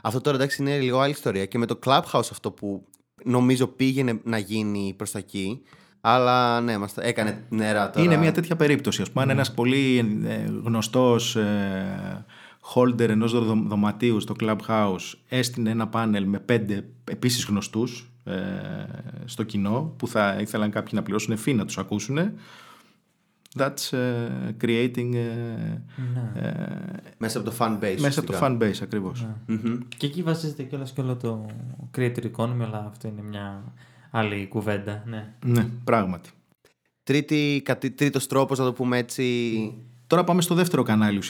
Αυτό 0.03 0.21
τώρα 0.21 0.37
εντάξει 0.37 0.63
είναι 0.63 0.79
λίγο 0.79 1.01
άλλη 1.01 1.13
ιστορία. 1.13 1.47
Και 1.47 1.59
με 1.59 1.67
το 1.67 1.79
Clubhouse 1.85 2.29
αυτό 2.31 2.51
που 2.51 2.87
νομίζω 3.25 3.67
πήγαινε 3.67 4.21
να 4.25 4.39
γίνει 4.39 4.95
προς 4.97 5.11
τα 5.11 5.19
εκεί, 5.19 5.63
αλλά 6.01 6.61
ναι, 6.61 6.79
μας 6.79 6.97
έκανε 6.97 7.45
νερά 7.49 7.91
τώρα. 7.91 8.05
Είναι 8.05 8.17
μια 8.17 8.33
τέτοια 8.33 8.57
περίπτωση. 8.57 9.03
Ας 9.03 9.11
πούμε, 9.11 9.25
μμ. 9.25 9.29
ένας 9.29 9.55
πολύ 9.55 9.99
ε, 10.27 10.45
γνωστός 10.65 11.37
ε, 11.37 12.25
holder 12.75 13.09
ενός 13.09 13.33
δωματίου 13.69 14.21
στο 14.21 14.35
Clubhouse 14.41 15.15
έστεινε 15.29 15.71
ένα 15.71 15.89
πάνελ 15.89 16.25
με 16.27 16.39
πέντε 16.39 16.85
επίσης 17.05 17.45
γνωστούς 17.45 18.11
ε, 18.25 18.37
στο 19.25 19.43
κοινό 19.43 19.95
που 19.97 20.09
θα 20.09 20.37
ήθελαν 20.41 20.71
κάποιοι 20.71 20.93
να 20.95 21.03
πληρώσουν 21.03 21.37
φύ 21.37 21.55
να 21.55 21.65
τους 21.65 21.79
ακούσουν 21.79 22.19
that's 23.59 23.91
uh, 23.91 24.65
creating 24.65 25.13
uh, 25.15 25.79
ναι. 26.15 26.33
uh, 26.35 27.01
μέσα 27.19 27.39
από 27.39 27.51
το 27.51 27.57
fan 27.59 27.79
base 27.85 28.01
μέσα 28.01 28.21
από 28.21 28.33
το 28.33 28.39
fan 28.41 28.59
base 28.63 28.79
ακριβώς 28.83 29.27
ναι. 29.47 29.57
mm-hmm. 29.57 29.79
και 29.97 30.07
εκεί 30.07 30.23
βασίζεται 30.23 30.63
κιόλας 30.63 30.93
και 30.93 31.01
όλο 31.01 31.17
το 31.17 31.47
creator 31.97 32.31
economy 32.37 32.63
αλλά 32.63 32.87
αυτό 32.89 33.09
είναι 33.09 33.23
μια 33.23 33.73
άλλη 34.11 34.47
κουβέντα 34.49 35.03
ναι, 35.07 35.35
ναι 35.45 35.67
πράγματι 35.85 36.31
Τρίτη, 37.03 37.63
τρίτος 37.95 38.27
τρόπος 38.27 38.59
να 38.59 38.65
το 38.65 38.73
πούμε 38.73 38.99
έτσι 38.99 39.25
Τώρα 40.11 40.25
πάμε 40.25 40.43
στο 40.43 40.55
δεύτερο 40.55 40.83
κανάλι 40.83 41.21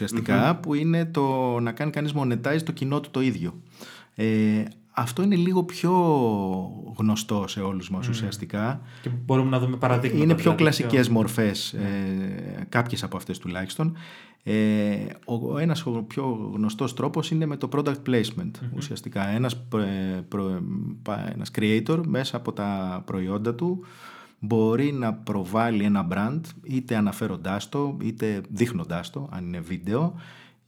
που 0.62 0.75
είναι 0.75 1.04
το 1.04 1.56
να 1.60 1.72
κάνει 1.72 1.90
κανείς 1.90 2.12
monetize 2.16 2.62
το 2.64 2.72
κοινό 2.72 3.00
του 3.00 3.10
το 3.10 3.20
ίδιο. 3.20 3.62
Ε, 4.14 4.62
αυτό 4.92 5.22
είναι 5.22 5.34
λίγο 5.34 5.64
πιο 5.64 5.92
γνωστό 6.96 7.44
σε 7.49 7.60
όλους 7.60 7.90
μας 7.90 8.08
ουσιαστικά. 8.08 8.80
Και 9.02 9.08
μπορούμε 9.08 9.50
να 9.50 9.58
δούμε 9.58 9.76
παραδείγματα. 9.76 10.22
Είναι 10.22 10.34
πιο 10.34 10.42
δηλαδή, 10.42 10.62
κλασικές 10.62 11.06
πιο... 11.06 11.12
μορφές, 11.12 11.72
ε, 11.72 12.66
κάποιες 12.68 13.02
από 13.02 13.16
αυτές 13.16 13.38
τουλάχιστον. 13.38 13.96
Ε, 14.42 14.97
ο, 15.25 15.59
ένας 15.59 15.87
ο 15.87 15.90
πιο 15.90 16.50
γνωστός 16.54 16.94
τρόπος 16.94 17.30
είναι 17.30 17.47
με 17.47 17.56
το 17.56 17.68
product 17.73 18.02
placement 18.06 18.50
ουσιαστικά. 18.76 19.28
Ένας, 19.28 19.56
προ, 20.28 20.62
ένας 21.32 21.50
creator 21.59 22.00
μέσα 22.06 22.37
από 22.37 22.52
τα 22.52 23.02
προϊόντα 23.06 23.54
του 23.54 23.85
μπορεί 24.40 24.92
να 24.92 25.14
προβάλλει 25.14 25.85
ένα 25.85 26.09
brand 26.12 26.40
είτε 26.62 26.97
αναφέροντάς 26.97 27.68
το 27.68 27.97
είτε 28.02 28.40
δείχνοντάς 28.49 29.11
το 29.11 29.28
αν 29.32 29.47
είναι 29.47 29.61
βίντεο 29.61 30.14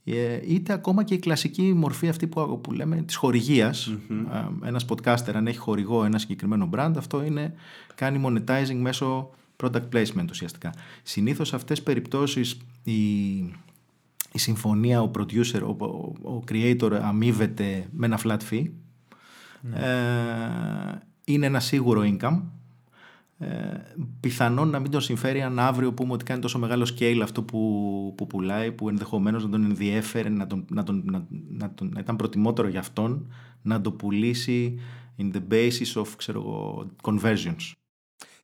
ε, 0.03 0.39
είτε 0.47 0.73
ακόμα 0.73 1.03
και 1.03 1.13
η 1.13 1.19
κλασική 1.19 1.73
μορφή 1.73 2.09
αυτή 2.09 2.27
που, 2.27 2.61
που 2.61 2.71
λέμε 2.71 2.95
της 2.95 3.15
χορηγίας 3.15 3.93
mm-hmm. 3.93 4.49
ένας 4.63 4.85
podcaster 4.89 5.33
αν 5.33 5.47
έχει 5.47 5.57
χορηγό 5.57 6.03
ένα 6.03 6.17
συγκεκριμένο 6.17 6.69
brand 6.75 6.93
αυτό 6.97 7.23
είναι 7.23 7.53
κάνει 7.95 8.21
monetizing 8.25 8.79
μέσω 8.81 9.29
product 9.63 9.89
placement 9.93 10.29
ουσιαστικά 10.29 10.73
συνήθως 11.03 11.53
αυτές 11.53 11.77
τις 11.77 11.85
περιπτώσεις 11.85 12.57
η, 12.83 13.35
η 14.31 14.39
συμφωνία 14.39 15.01
ο 15.01 15.11
producer, 15.17 15.61
ο, 15.77 15.85
ο, 16.29 16.43
creator 16.51 16.99
αμείβεται 17.01 17.87
με 17.91 18.05
ένα 18.05 18.19
flat 18.23 18.39
fee 18.49 18.69
ναι. 19.61 19.79
ε, 19.79 21.01
είναι 21.25 21.45
ένα 21.45 21.59
σίγουρο 21.59 22.01
income 22.05 22.41
ε, 23.37 23.77
πιθανόν 24.19 24.69
να 24.69 24.79
μην 24.79 24.91
τον 24.91 25.01
συμφέρει 25.01 25.41
αν 25.41 25.59
αύριο 25.59 25.93
πούμε 25.93 26.13
ότι 26.13 26.23
κάνει 26.23 26.41
τόσο 26.41 26.59
μεγάλο 26.59 26.91
scale 26.97 27.19
αυτό 27.23 27.43
που, 27.43 28.13
που 28.17 28.27
πουλάει 28.27 28.71
που 28.71 28.89
ενδεχομένως 28.89 29.43
να 29.43 29.49
τον 29.49 29.63
ενδιέφερε 29.63 30.29
να, 30.29 30.47
τον, 30.47 30.65
να, 30.69 30.83
τον, 30.83 31.03
να, 31.05 31.25
να, 31.49 31.73
τον, 31.73 31.89
να 31.93 31.99
ήταν 31.99 32.15
προτιμότερο 32.15 32.67
για 32.67 32.79
αυτόν 32.79 33.31
να 33.61 33.81
το 33.81 33.91
πουλήσει 33.91 34.79
in 35.17 35.31
the 35.31 35.41
basis 35.51 36.01
of 36.01 36.07
ξέρω, 36.17 36.87
conversions. 37.01 37.71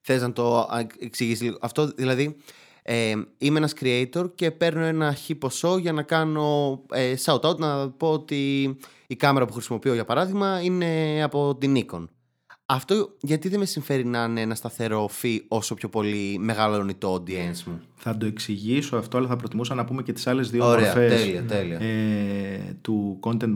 Θες 0.01 0.21
να 0.21 0.33
το 0.33 0.67
εξηγήσεις 0.99 1.41
λίγο. 1.41 1.57
Αυτό 1.61 1.87
δηλαδή 1.87 2.37
ε, 2.83 3.13
είμαι 3.37 3.57
ένας 3.57 3.73
creator 3.81 4.31
και 4.35 4.51
παίρνω 4.51 4.83
ένα 4.83 5.13
χι 5.13 5.35
ποσό 5.35 5.77
για 5.77 5.91
να 5.91 6.03
κάνω 6.03 6.79
ε, 6.91 7.13
shout 7.25 7.39
out 7.39 7.57
να 7.57 7.89
πω 7.89 8.11
ότι 8.11 8.77
η 9.07 9.15
κάμερα 9.15 9.45
που 9.45 9.53
χρησιμοποιώ 9.53 9.93
για 9.93 10.05
παράδειγμα 10.05 10.61
είναι 10.61 11.23
από 11.23 11.55
την 11.55 11.75
Nikon. 11.77 12.07
Αυτό 12.71 13.15
γιατί 13.21 13.49
δεν 13.49 13.59
με 13.59 13.65
συμφέρει 13.65 14.05
να 14.05 14.23
είναι 14.23 14.41
ένα 14.41 14.55
σταθερό 14.55 15.07
φύ 15.07 15.43
όσο 15.47 15.75
πιο 15.75 15.89
πολύ 15.89 16.37
μεγαλώνει 16.39 16.93
το 16.93 17.13
audience 17.13 17.63
μου; 17.65 17.81
Θα 17.95 18.17
το 18.17 18.25
εξηγήσω 18.25 18.97
αυτό, 18.97 19.17
αλλά 19.17 19.27
θα 19.27 19.35
προτιμούσα 19.35 19.75
να 19.75 19.85
πούμε 19.85 20.03
και 20.03 20.13
τις 20.13 20.27
άλλες 20.27 20.49
δύο 20.49 20.65
Ωραία, 20.65 20.85
μορφές 20.85 21.21
τέλεια, 21.21 21.43
τέλεια. 21.43 21.79
Ε, 21.79 22.77
του 22.81 23.19
content 23.21 23.55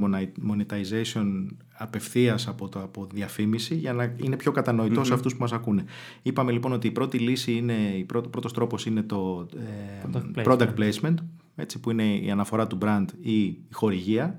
monetization 0.50 1.46
απευθείας 1.78 2.48
από, 2.48 2.70
το, 2.70 2.80
από 2.80 3.08
διαφήμιση 3.14 3.76
για 3.76 3.94
να 3.94 4.16
είναι 4.24 4.36
πιο 4.36 4.52
κατανοητός 4.52 5.04
mm-hmm. 5.04 5.08
σε 5.08 5.14
αυτούς 5.14 5.34
που 5.34 5.42
μας 5.42 5.52
ακούνε. 5.52 5.84
Είπαμε 6.22 6.52
λοιπόν 6.52 6.72
ότι 6.72 6.88
η 6.88 6.92
πρώτη 6.92 7.18
λύση 7.18 7.52
είναι, 7.54 7.74
η 7.98 8.04
πρώτο, 8.04 8.30
πρώτος 8.30 8.54
τρόπος 8.54 8.86
είναι 8.86 9.02
το 9.02 9.48
ε, 9.56 10.08
product, 10.14 10.46
placement. 10.46 10.52
product 10.52 10.74
placement, 10.80 11.16
έτσι, 11.56 11.80
που 11.80 11.92
είναι 11.92 12.04
η 12.04 12.32
αναφορά 12.32 12.68
του 12.68 12.78
brand 12.82 13.06
ή 13.22 13.42
η 13.42 13.66
χορηγία. 13.72 14.36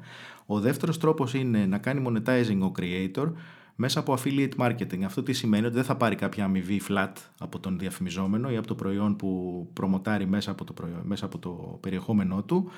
Ο 0.46 0.60
δεύτερος 0.60 0.98
τρόπος 0.98 1.34
είναι 1.34 1.66
να 1.66 1.78
κάνει 1.78 2.04
monetizing 2.08 2.58
ο 2.60 2.72
creator, 2.78 3.32
μέσα 3.76 4.00
από 4.00 4.16
affiliate 4.18 4.56
marketing. 4.56 5.02
Αυτό 5.04 5.22
τι 5.22 5.32
σημαίνει 5.32 5.66
ότι 5.66 5.74
δεν 5.74 5.84
θα 5.84 5.96
πάρει 5.96 6.14
κάποια 6.14 6.44
αμοιβή 6.44 6.80
flat 6.88 7.12
από 7.38 7.58
τον 7.58 7.78
διαφημιζόμενο 7.78 8.50
ή 8.50 8.56
από 8.56 8.66
το 8.66 8.74
προϊόν 8.74 9.16
που 9.16 9.68
προμοτάρει 9.72 10.26
μέσα 10.26 10.50
από 10.50 10.64
το, 10.64 10.72
προϊόν, 10.72 11.00
μέσα 11.04 11.24
από 11.24 11.38
το 11.38 11.78
περιεχόμενό 11.80 12.42
του, 12.42 12.70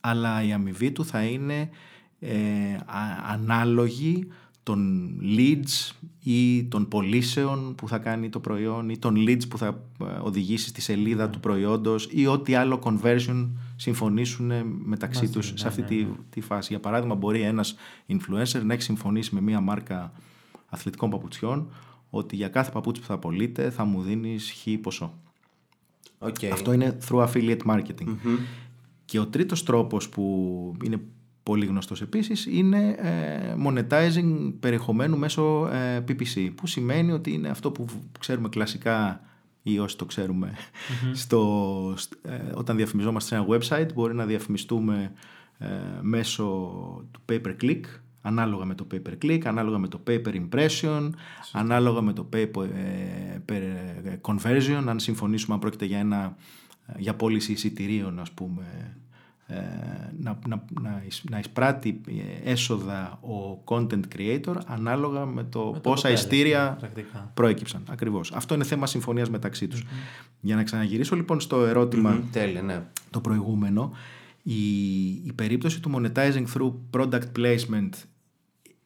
αλλά 0.00 0.42
η 0.42 0.52
αμοιβή 0.52 0.92
του 0.92 1.04
θα 1.04 1.22
είναι 1.22 1.70
ε, 2.20 2.28
ανάλογη 3.32 4.28
των 4.62 5.10
leads 5.22 5.92
ή 6.22 6.64
των 6.64 6.88
πωλήσεων 6.88 7.74
που 7.74 7.88
θα 7.88 7.98
κάνει 7.98 8.28
το 8.28 8.40
προϊόν 8.40 8.88
ή 8.88 8.98
των 8.98 9.14
leads 9.18 9.48
που 9.48 9.58
θα 9.58 9.66
ε, 10.00 10.04
οδηγήσει 10.22 10.68
στη 10.68 10.80
σελίδα 10.80 11.30
του 11.30 11.40
προϊόντος 11.40 12.08
ή 12.10 12.26
ό,τι 12.26 12.54
άλλο 12.54 12.80
conversion 12.82 13.48
συμφωνήσουν 13.76 14.52
μεταξύ 14.84 15.28
τους 15.28 15.52
σε 15.54 15.68
αυτή 15.68 15.80
ναι, 15.80 15.86
τη, 15.86 15.94
ναι. 15.94 16.10
τη 16.30 16.40
φάση. 16.40 16.68
Για 16.72 16.80
παράδειγμα 16.80 17.14
μπορεί 17.14 17.40
ένας 17.40 17.74
influencer 18.08 18.62
να 18.64 18.72
έχει 18.72 18.82
συμφωνήσει 18.82 19.34
με 19.34 19.40
μία 19.40 19.60
μάρκα 19.60 20.12
αθλητικών 20.72 21.10
παπουτσιών 21.10 21.70
ότι 22.10 22.36
για 22.36 22.48
κάθε 22.48 22.70
παπούτσι 22.70 23.00
που 23.00 23.06
θα 23.06 23.18
πωλείτε 23.18 23.70
θα 23.70 23.84
μου 23.84 24.02
δίνεις 24.02 24.52
χ 24.52 24.80
ποσό. 24.80 25.18
Okay. 26.18 26.46
Αυτό 26.52 26.72
είναι 26.72 26.98
through 27.08 27.26
affiliate 27.26 27.62
marketing. 27.66 28.16
Και 29.04 29.18
ο 29.18 29.26
τρίτος 29.26 29.62
τρόπος 29.62 30.08
που 30.08 30.76
είναι 30.84 31.00
πολύ 31.42 31.66
γνωστός 31.66 32.02
επίσης 32.02 32.46
είναι 32.46 32.88
ε, 32.98 33.54
monetizing 33.66 34.52
περιεχομένου 34.60 35.18
μέσω 35.18 35.68
ε, 35.72 36.04
PPC 36.08 36.50
που 36.54 36.66
σημαίνει 36.66 37.12
ότι 37.12 37.32
είναι 37.32 37.48
αυτό 37.48 37.70
που 37.70 37.84
ξέρουμε 38.18 38.48
κλασικά 38.48 39.20
ή 39.62 39.78
όσοι 39.78 39.96
το 39.96 40.04
ξερουμε 40.04 40.52
στο, 41.22 41.94
ε, 42.22 42.36
όταν 42.54 42.76
διαφημιζόμαστε 42.76 43.28
σε 43.28 43.42
ένα 43.42 43.46
website 43.48 43.94
μπορεί 43.94 44.14
να 44.14 44.26
διαφημιστούμε 44.26 45.12
μέσω 46.00 46.44
του 47.10 47.20
pay 47.28 47.40
per 47.46 47.54
click 47.62 47.80
ανάλογα 48.22 48.64
με 48.64 48.74
το 48.74 48.86
pay 48.92 49.00
per 49.08 49.24
click, 49.24 49.40
ανάλογα 49.44 49.78
με 49.78 49.88
το 49.88 50.00
pay 50.06 50.22
per 50.26 50.34
impression, 50.34 51.10
ανάλογα 51.52 52.00
με 52.00 52.12
το 52.12 52.28
pay 52.32 52.46
per 52.54 53.62
ε, 54.04 54.18
conversion, 54.20 54.84
αν 54.86 55.00
συμφωνήσουμε 55.00 55.54
αν 55.54 55.60
πρόκειται 55.60 55.84
για, 55.84 55.98
ένα, 55.98 56.36
για 56.96 57.14
πώληση 57.14 57.52
εισιτηρίων 57.52 58.20
ας 58.20 58.30
πούμε, 58.30 58.96
ε, 59.46 59.54
να, 60.18 60.38
να, 60.48 60.64
να, 60.80 61.02
να 61.30 61.38
εισπράττει 61.38 62.00
έσοδα 62.44 63.18
ο 63.22 63.62
content 63.64 64.02
creator 64.16 64.54
ανάλογα 64.66 65.26
με 65.26 65.44
το 65.44 65.70
με 65.72 65.80
πόσα 65.80 66.10
ειστήρια 66.10 66.78
προέκυψαν. 67.34 67.82
Ακριβώς. 67.88 68.32
Αυτό 68.32 68.54
είναι 68.54 68.64
θέμα 68.64 68.86
συμφωνίας 68.86 69.30
μεταξύ 69.30 69.68
τους. 69.68 69.84
Για 70.40 70.56
να 70.56 70.62
ξαναγυρίσω 70.62 71.16
λοιπόν 71.16 71.40
στο 71.40 71.64
ερωτημα 71.64 72.22
ναι. 72.64 72.82
το 73.10 73.20
προηγούμενο, 73.20 73.92
η, 74.42 75.08
η 75.10 75.32
περίπτωση 75.34 75.80
του 75.80 75.90
monetizing 75.94 76.44
through 76.54 76.72
product 76.90 77.38
placement 77.38 77.90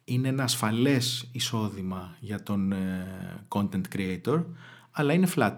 είναι 0.09 0.29
ένα 0.29 0.43
ασφαλές 0.43 1.29
εισόδημα 1.33 2.17
για 2.21 2.43
τον 2.43 2.73
ε, 2.73 3.07
content 3.49 3.83
creator, 3.95 4.45
αλλά 4.91 5.13
είναι 5.13 5.29
flat. 5.35 5.57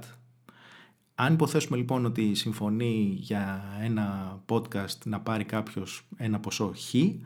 Αν 1.14 1.32
υποθέσουμε 1.32 1.76
λοιπόν 1.76 2.04
ότι 2.04 2.34
συμφωνεί 2.34 3.16
για 3.18 3.64
ένα 3.82 4.38
podcast 4.48 4.98
να 5.04 5.20
πάρει 5.20 5.44
κάποιος 5.44 6.06
ένα 6.16 6.40
ποσό 6.40 6.72
χ, 6.76 6.94
ε, 6.94 7.18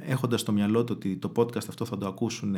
έχοντας 0.00 0.40
στο 0.40 0.52
μυαλό 0.52 0.84
του 0.84 0.94
ότι 0.96 1.16
το 1.16 1.32
podcast 1.36 1.68
αυτό 1.68 1.84
θα 1.84 1.98
το 1.98 2.06
ακούσουν 2.06 2.56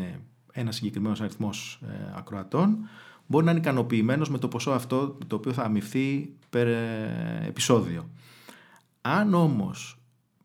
ένα 0.52 0.72
συγκεκριμένος 0.72 1.20
αριθμός 1.20 1.80
ε, 1.82 2.12
ακροατών, 2.14 2.78
μπορεί 3.26 3.44
να 3.44 3.50
είναι 3.50 3.60
ικανοποιημένος 3.60 4.30
με 4.30 4.38
το 4.38 4.48
ποσό 4.48 4.70
αυτό 4.70 5.18
το 5.26 5.36
οποίο 5.36 5.52
θα 5.52 5.62
αμυφθεί 5.62 6.34
per 6.52 6.66
ε, 6.66 7.46
επεισόδιο. 7.46 8.08
Αν 9.00 9.34
όμως 9.34 9.97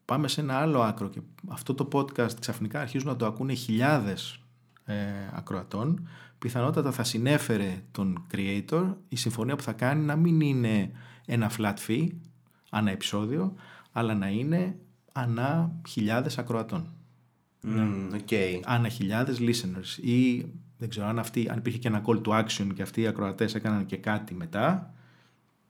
πάμε 0.05 0.27
σε 0.27 0.41
ένα 0.41 0.57
άλλο 0.57 0.81
άκρο 0.81 1.09
και 1.09 1.21
αυτό 1.47 1.73
το 1.73 1.87
podcast 1.91 2.33
ξαφνικά 2.39 2.81
αρχίζουν 2.81 3.07
να 3.07 3.15
το 3.15 3.25
ακούνε 3.25 3.53
χιλιάδες 3.53 4.39
ε, 4.85 4.95
ακροατών, 5.31 6.07
πιθανότατα 6.39 6.91
θα 6.91 7.03
συνέφερε 7.03 7.83
τον 7.91 8.27
creator 8.31 8.95
η 9.07 9.15
συμφωνία 9.15 9.55
που 9.55 9.63
θα 9.63 9.73
κάνει 9.73 10.05
να 10.05 10.15
μην 10.15 10.41
είναι 10.41 10.91
ένα 11.25 11.51
flat 11.57 11.75
fee 11.87 12.07
ανά 12.69 12.91
επεισόδιο, 12.91 13.53
αλλά 13.91 14.13
να 14.15 14.27
είναι 14.27 14.75
ανά 15.13 15.71
χιλιάδες 15.87 16.37
ακροατών. 16.37 16.87
Mm, 17.67 18.11
okay. 18.13 18.59
Ανά 18.63 18.89
χιλιάδες 18.89 19.39
listeners 19.39 20.03
ή 20.03 20.45
δεν 20.77 20.89
ξέρω 20.89 21.07
αν, 21.07 21.19
αυτοί, 21.19 21.49
αν 21.49 21.57
υπήρχε 21.57 21.77
και 21.77 21.87
ένα 21.87 22.01
call 22.05 22.21
to 22.21 22.43
action 22.43 22.67
και 22.75 22.81
αυτοί 22.81 23.01
οι 23.01 23.07
ακροατές 23.07 23.55
έκαναν 23.55 23.85
και 23.85 23.97
κάτι 23.97 24.33
μετά, 24.33 24.93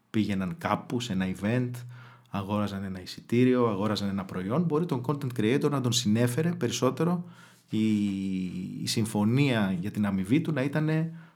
πήγαιναν 0.09 0.55
κάπου 0.57 0.99
σε 0.99 1.13
ένα 1.13 1.25
event, 1.35 1.71
αγόραζαν 2.35 2.83
ένα 2.83 3.01
εισιτήριο, 3.01 3.67
αγόραζαν 3.67 4.09
ένα 4.09 4.25
προϊόν, 4.25 4.63
μπορεί 4.63 4.85
τον 4.85 5.01
content 5.05 5.39
creator 5.39 5.69
να 5.69 5.81
τον 5.81 5.91
συνέφερε 5.91 6.49
περισσότερο 6.49 7.23
η, 7.69 7.85
η 8.81 8.87
συμφωνία 8.87 9.77
για 9.79 9.91
την 9.91 10.05
αμοιβή 10.05 10.41
του 10.41 10.51
να 10.51 10.61
ήταν 10.61 10.89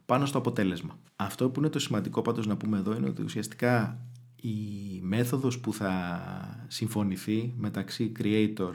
πάνω 0.05 0.25
στο 0.25 0.37
αποτέλεσμα. 0.37 0.97
Αυτό 1.15 1.49
που 1.49 1.59
είναι 1.59 1.69
το 1.69 1.79
σημαντικό 1.79 2.21
πάντως 2.21 2.47
να 2.47 2.57
πούμε 2.57 2.77
εδώ 2.77 2.95
είναι 2.95 3.07
ότι 3.07 3.23
ουσιαστικά 3.23 3.99
η 4.41 4.49
μέθοδος 5.01 5.59
που 5.59 5.73
θα 5.73 6.21
συμφωνηθεί 6.67 7.53
μεταξύ 7.57 8.11
creator 8.19 8.73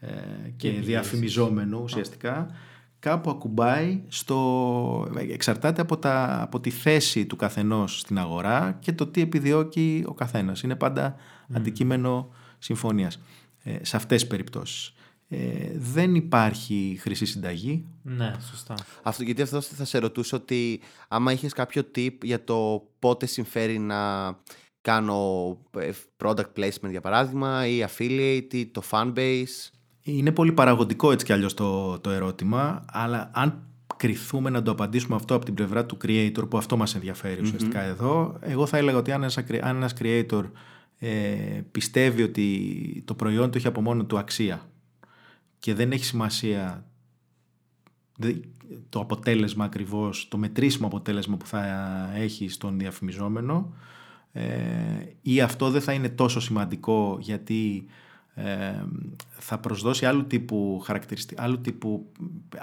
ε, 0.00 0.10
και 0.56 0.70
διαφημιζόμενου 0.70 1.80
ουσιαστικά 1.82 2.46
κάπου 2.98 3.30
ακουμπάει 3.30 4.02
στο... 4.08 5.08
εξαρτάται 5.30 5.80
από, 5.80 5.96
τα, 5.96 6.42
από 6.42 6.60
τη 6.60 6.70
θέση 6.70 7.26
του 7.26 7.36
καθενός 7.36 7.98
στην 7.98 8.18
αγορά 8.18 8.76
και 8.80 8.92
το 8.92 9.06
τι 9.06 9.20
επιδιώκει 9.20 10.04
ο 10.06 10.14
καθένας. 10.14 10.62
Είναι 10.62 10.76
πάντα 10.76 11.16
αντικείμενο 11.52 12.30
συμφωνίας 12.58 13.20
ε, 13.62 13.78
σε 13.82 13.96
αυτές 13.96 14.20
τις 14.20 14.30
περιπτώσεις. 14.30 14.94
Ε, 15.32 15.38
δεν 15.74 16.14
υπάρχει 16.14 16.98
χρυσή 17.00 17.26
συνταγή. 17.26 17.84
Ναι, 18.02 18.34
σωστά. 18.50 18.74
Αυτό, 19.02 19.22
γιατί 19.22 19.42
αυτό 19.42 19.60
θα 19.60 19.84
σε 19.84 19.98
ρωτήσω 19.98 20.36
ότι 20.36 20.80
άμα 21.08 21.32
είχες 21.32 21.52
κάποιο 21.52 21.82
tip 21.94 22.14
για 22.22 22.44
το 22.44 22.88
πότε 22.98 23.26
συμφέρει 23.26 23.78
να 23.78 24.32
κάνω 24.80 25.58
ε, 25.78 25.90
product 26.24 26.52
placement 26.56 26.90
για 26.90 27.00
παράδειγμα 27.00 27.66
ή 27.66 27.84
affiliate 27.88 28.54
ή 28.54 28.66
το 28.66 28.82
fanbase. 28.90 29.70
Είναι 30.02 30.32
πολύ 30.32 30.52
παραγωγικό 30.52 31.12
έτσι 31.12 31.24
κι 31.26 31.32
αλλιώς 31.32 31.54
το, 31.54 31.98
το 31.98 32.10
ερώτημα, 32.10 32.84
αλλά 32.86 33.30
αν 33.34 33.64
κριθούμε 33.96 34.50
να 34.50 34.62
το 34.62 34.70
απαντήσουμε 34.70 35.16
αυτό 35.16 35.34
από 35.34 35.44
την 35.44 35.54
πλευρά 35.54 35.86
του 35.86 35.96
creator, 36.04 36.48
που 36.50 36.58
αυτό 36.58 36.76
μας 36.76 36.94
ενδιαφέρει 36.94 37.40
ουσιαστικά 37.40 37.80
εδώ, 37.80 38.36
εγώ 38.40 38.66
θα 38.66 38.76
έλεγα 38.76 38.98
ότι 38.98 39.12
αν 39.12 39.22
ένας, 39.22 39.38
αν 39.38 39.76
ένας 39.76 39.94
creator 40.00 40.42
ε, 41.02 41.60
πιστεύει 41.70 42.22
ότι 42.22 43.02
το 43.04 43.14
προϊόν 43.14 43.50
του 43.50 43.58
έχει 43.58 43.66
από 43.66 43.80
μόνο 43.80 44.04
του 44.04 44.18
αξία 44.18 44.68
και 45.58 45.74
δεν 45.74 45.92
έχει 45.92 46.04
σημασία 46.04 46.84
το 48.88 49.00
αποτέλεσμα 49.00 49.64
ακριβώς, 49.64 50.28
το 50.28 50.38
μετρήσιμο 50.38 50.86
αποτέλεσμα 50.86 51.36
που 51.36 51.46
θα 51.46 51.64
έχει 52.14 52.48
στον 52.48 52.78
διαφημιζόμενο 52.78 53.74
ε, 54.32 54.44
ή 55.22 55.40
αυτό 55.40 55.70
δεν 55.70 55.80
θα 55.80 55.92
είναι 55.92 56.08
τόσο 56.08 56.40
σημαντικό 56.40 57.16
γιατί 57.20 57.86
ε, 58.34 58.84
θα 59.28 59.58
προσδώσει 59.58 60.06
άλλου 60.06 60.26
τύπου 60.26 60.80
χαρακτηριστικά, 60.84 61.42
άλλου 61.42 61.60
τύπου 61.60 62.12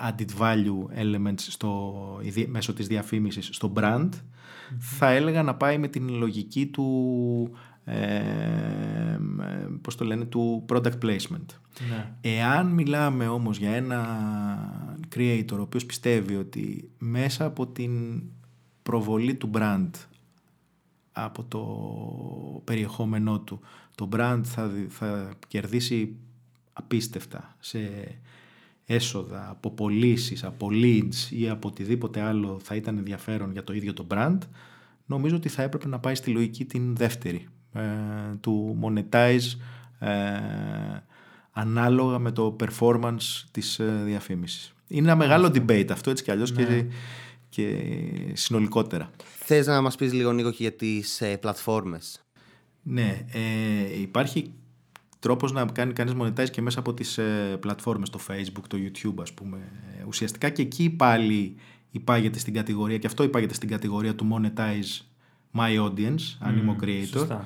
added 0.10 0.40
value 0.40 1.02
elements 1.04 1.40
στο, 1.40 1.94
μέσω 2.48 2.74
της 2.74 2.88
διαφήμισης 2.88 3.50
στο 3.52 3.74
brand, 3.76 4.10
θα 4.80 5.10
έλεγα 5.10 5.44
να 5.44 5.56
πάει 5.56 5.78
με 5.78 5.88
την 5.88 6.10
λογική 6.10 6.66
του 6.66 6.88
ε, 7.90 9.20
πώς 9.82 9.96
το 9.96 10.06
λένε, 10.06 10.26
του 10.26 10.66
product 10.70 10.98
placement. 11.02 11.46
Ναι. 11.90 12.14
Εάν 12.22 12.68
μιλάμε 12.68 13.28
όμως 13.28 13.58
για 13.58 13.72
ένα 13.72 14.08
creator 15.16 15.58
ο 15.58 15.62
οποίος 15.62 15.86
πιστεύει 15.86 16.36
ότι 16.36 16.90
μέσα 16.98 17.46
από 17.46 17.68
την 17.68 18.24
προβολή 18.84 19.36
του 19.36 19.50
brand 19.54 19.90
από 21.12 21.44
το 21.44 21.62
περιεχόμενό 22.64 23.40
του 23.40 23.60
το 23.96 24.10
brand 24.16 24.42
θα, 24.44 24.72
θα 24.90 25.34
κερδίσει 25.48 26.16
απίστευτα 26.74 27.56
σε 27.60 27.80
έσοδα 28.86 29.50
από 29.50 29.72
πωλήσεις, 29.72 30.44
από 30.44 30.68
leads 30.72 31.30
ή 31.30 31.50
από 31.50 31.68
οτιδήποτε 31.68 32.22
άλλο 32.22 32.60
θα 32.64 32.76
ήταν 32.76 32.98
ενδιαφέρον 32.98 33.52
για 33.52 33.64
το 33.64 33.74
ίδιο 33.74 33.94
το 33.94 34.08
brand 34.10 34.38
νομίζω 35.06 35.36
ότι 35.36 35.50
θα 35.50 35.62
έπρεπε 35.62 35.88
να 35.88 36.00
πάει 36.00 36.16
στη 36.16 36.32
λογική 36.32 36.66
την 36.66 36.96
δεύτερη 36.96 37.38
ε, 37.38 37.57
του 38.40 38.80
monetize 38.82 39.58
ε, 40.00 40.10
ανάλογα 41.52 42.20
με 42.20 42.32
το 42.32 42.56
performance 42.60 43.44
της 43.52 43.80
ε, 43.80 44.02
διαφήμισης. 44.06 44.74
Είναι 44.88 45.08
ένα 45.08 45.16
μεγάλο 45.16 45.48
debate 45.48 45.88
αυτό 45.92 46.10
έτσι 46.10 46.24
κι 46.24 46.32
αλλιώς 46.32 46.52
και, 46.52 46.64
ναι. 46.64 46.88
και 47.50 47.84
συνολικότερα. 48.34 49.10
Θες 49.40 49.68
να 49.68 49.82
μας 49.82 49.96
πεις 49.96 50.14
λίγο 50.14 50.32
Νίκο 50.32 50.52
και 50.52 50.58
για 50.60 50.72
τις 50.74 51.22
ε, 51.22 51.38
πλατφόρμες; 51.38 52.26
Ναι, 52.84 53.26
ε, 53.32 54.00
υπάρχει 54.02 54.54
τρόπος 55.20 55.52
να 55.52 55.66
κάνει 55.66 55.94
κανείς 55.94 56.14
monetize 56.20 56.50
και 56.50 56.62
μέσα 56.62 56.80
από 56.80 56.94
τις 56.94 57.18
ε, 57.18 57.58
πλατφόρμες, 57.60 58.10
το 58.10 58.20
Facebook, 58.28 58.64
το 58.68 58.78
YouTube 58.78 59.22
ας 59.22 59.34
πούμε. 59.34 59.58
Ε, 60.00 60.04
ουσιαστικά 60.08 60.50
και 60.50 60.62
εκεί 60.62 60.90
πάλι 60.90 61.56
υπάγεται 61.92 62.40
στην 62.40 62.54
κατηγορία 62.54 62.98
και 62.98 63.08
αυτό 63.08 63.24
υπάγεται 63.24 63.54
στην 63.54 63.70
κατηγορία 63.70 64.16
του 64.16 64.28
monetize 64.32 65.06
my 65.54 65.86
audience, 65.86 66.38
αν 66.40 66.58
είμαι 66.58 66.72
ο 66.72 66.76
creator. 66.82 67.06
Σωστά. 67.06 67.46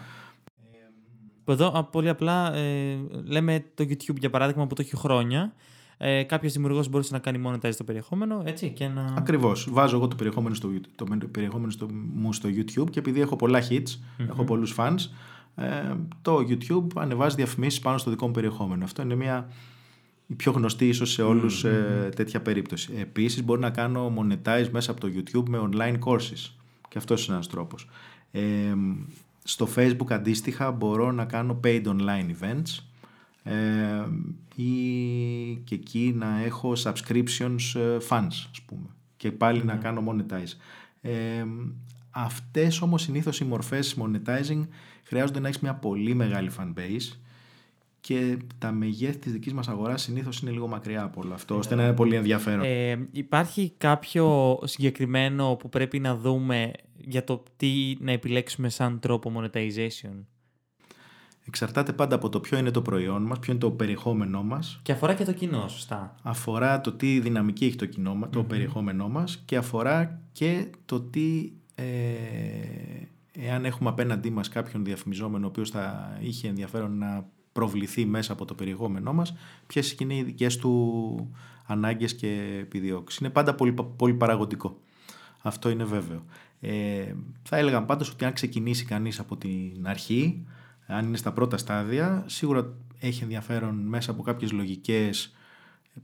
Εδώ 1.45 1.87
πολύ 1.91 2.09
απλά 2.09 2.53
ε, 2.53 2.99
λέμε 3.23 3.65
το 3.73 3.83
YouTube 3.83 4.17
για 4.19 4.29
παράδειγμα 4.29 4.67
που 4.67 4.75
το 4.75 4.81
έχει 4.81 4.95
χρόνια. 4.95 5.53
Ε, 5.97 6.23
Κάποιος 6.23 6.53
δημιουργός 6.53 6.89
μπορείς 6.89 7.11
να 7.11 7.19
κάνει 7.19 7.41
monetize 7.45 7.75
το 7.77 7.83
περιεχόμενο 7.83 8.41
έτσι, 8.45 8.69
και 8.69 8.87
να. 8.87 9.13
Ακριβώς. 9.17 9.67
Βάζω 9.71 9.95
εγώ 9.95 10.07
το 10.07 10.15
περιεχόμενο, 10.15 10.55
στο, 10.55 10.69
το 10.95 11.05
περιεχόμενο 11.31 11.71
στο, 11.71 11.87
μου 12.13 12.33
στο 12.33 12.49
YouTube 12.49 12.89
και 12.89 12.99
επειδή 12.99 13.21
έχω 13.21 13.35
πολλά 13.35 13.61
hits, 13.69 13.75
mm-hmm. 13.75 14.29
έχω 14.29 14.43
πολλούς 14.43 14.75
fans, 14.77 14.97
ε, 15.55 15.95
το 16.21 16.37
YouTube 16.37 16.87
ανεβάζει 16.95 17.35
διαφημίσεις 17.35 17.79
πάνω 17.79 17.97
στο 17.97 18.09
δικό 18.09 18.25
μου 18.25 18.31
περιεχόμενο. 18.31 18.83
Αυτό 18.83 19.01
είναι 19.01 19.15
μια 19.15 19.47
η 20.27 20.33
πιο 20.33 20.51
γνωστή 20.51 20.87
ίσως 20.87 21.11
σε 21.11 21.21
όλους 21.21 21.63
ε, 21.63 22.09
τέτοια 22.15 22.41
περίπτωση. 22.41 22.93
Επίσης 22.99 23.43
μπορεί 23.43 23.59
να 23.59 23.69
κάνω 23.69 24.13
monetize 24.17 24.69
μέσα 24.71 24.91
από 24.91 24.99
το 24.99 25.07
YouTube 25.15 25.49
με 25.49 25.69
online 25.71 25.99
courses 26.05 26.60
και 26.91 26.97
αυτός 26.97 27.25
είναι 27.25 27.35
ένας 27.35 27.47
τρόπος. 27.47 27.89
Ε, 28.31 28.73
στο 29.43 29.67
Facebook 29.75 30.09
αντίστοιχα 30.09 30.71
μπορώ 30.71 31.11
να 31.11 31.25
κάνω 31.25 31.59
paid 31.63 31.83
online 31.85 32.31
events 32.39 32.83
ε, 33.43 34.05
ή 34.55 34.73
και 35.63 35.75
εκεί 35.75 36.13
να 36.17 36.41
έχω 36.43 36.73
subscriptions 36.83 37.75
ε, 37.75 37.97
fans 38.09 38.47
ας 38.51 38.61
πούμε 38.65 38.89
και 39.17 39.31
πάλι 39.31 39.63
να 39.63 39.73
ναι. 39.73 39.81
κάνω 39.81 40.03
monetize. 40.07 40.53
Ε, 41.01 41.45
αυτές 42.11 42.81
όμως 42.81 43.01
συνήθως 43.01 43.39
οι 43.39 43.45
μορφές 43.45 43.97
monetizing 43.99 44.67
χρειάζονται 45.03 45.39
να 45.39 45.47
έχεις 45.47 45.61
μια 45.61 45.73
πολύ 45.73 46.13
μεγάλη 46.13 46.51
fan 46.57 46.73
base 46.79 47.17
και 48.01 48.37
τα 48.57 48.71
μεγέθη 48.71 49.17
της 49.17 49.31
δικής 49.31 49.53
μας 49.53 49.67
αγοράς 49.67 50.01
συνήθως 50.01 50.39
είναι 50.39 50.51
λίγο 50.51 50.67
μακριά 50.67 51.03
από 51.03 51.21
όλο 51.23 51.33
αυτό, 51.33 51.57
ώστε 51.57 51.75
να 51.75 51.83
είναι 51.83 51.93
πολύ 51.93 52.15
ενδιαφέρον. 52.15 52.63
Ε, 52.63 53.07
υπάρχει 53.11 53.73
κάποιο 53.77 54.59
συγκεκριμένο 54.63 55.55
που 55.55 55.69
πρέπει 55.69 55.99
να 55.99 56.15
δούμε 56.15 56.71
για 56.97 57.23
το 57.23 57.43
τι 57.57 57.95
να 57.99 58.11
επιλέξουμε 58.11 58.69
σαν 58.69 58.99
τρόπο 58.99 59.31
monetization; 59.35 60.25
Εξαρτάται 61.45 61.93
πάντα 61.93 62.15
από 62.15 62.29
το 62.29 62.39
ποιο 62.39 62.57
είναι 62.57 62.71
το 62.71 62.81
προϊόν 62.81 63.23
μας, 63.23 63.39
ποιο 63.39 63.51
είναι 63.51 63.61
το 63.61 63.71
περιεχόμενό 63.71 64.43
μας. 64.43 64.79
Και 64.83 64.91
αφορά 64.91 65.13
και 65.13 65.23
το 65.23 65.33
κοινό, 65.33 65.67
σωστά. 65.67 66.15
Αφορά 66.21 66.81
το 66.81 66.91
τι 66.91 67.19
δυναμική 67.19 67.65
έχει 67.65 67.75
το, 67.75 67.85
κοινό, 67.85 68.27
το 68.29 68.43
περιεχόμενό 68.43 69.09
μας 69.09 69.41
και 69.45 69.57
αφορά 69.57 70.21
και 70.31 70.67
το 70.85 71.01
τι... 71.01 71.51
Ε, 71.75 71.83
εάν 73.31 73.65
έχουμε 73.65 73.89
απέναντί 73.89 74.29
μας 74.29 74.49
κάποιον 74.49 74.85
διαφημιζόμενο 74.85 75.45
ο 75.45 75.49
οποίος 75.49 75.69
θα 75.69 76.17
είχε 76.21 76.47
ενδιαφέρον 76.47 76.97
να 76.97 77.29
προβληθεί 77.51 78.05
μέσα 78.05 78.33
από 78.33 78.45
το 78.45 78.53
περιεχόμενό 78.53 79.13
μας, 79.13 79.33
ποιες 79.67 79.95
είναι 79.99 80.15
οι 80.15 80.23
δικές 80.23 80.57
του 80.57 81.31
ανάγκες 81.65 82.15
και 82.15 82.57
επιδιώξεις. 82.59 83.19
Είναι 83.19 83.29
πάντα 83.29 83.55
πολύ, 83.55 83.73
πολύ 83.95 84.13
παραγωγικό. 84.13 84.79
Αυτό 85.41 85.69
είναι 85.69 85.83
βέβαιο. 85.83 86.23
Ε, 86.59 87.13
θα 87.43 87.57
έλεγα 87.57 87.83
πάντως 87.83 88.09
ότι 88.09 88.25
αν 88.25 88.33
ξεκινήσει 88.33 88.85
κανείς 88.85 89.19
από 89.19 89.37
την 89.37 89.87
αρχή, 89.87 90.45
αν 90.87 91.05
είναι 91.05 91.17
στα 91.17 91.31
πρώτα 91.31 91.57
στάδια, 91.57 92.23
σίγουρα 92.27 92.73
έχει 92.99 93.23
ενδιαφέρον 93.23 93.75
μέσα 93.75 94.11
από 94.11 94.21
κάποιες 94.23 94.51
λογικές 94.51 95.33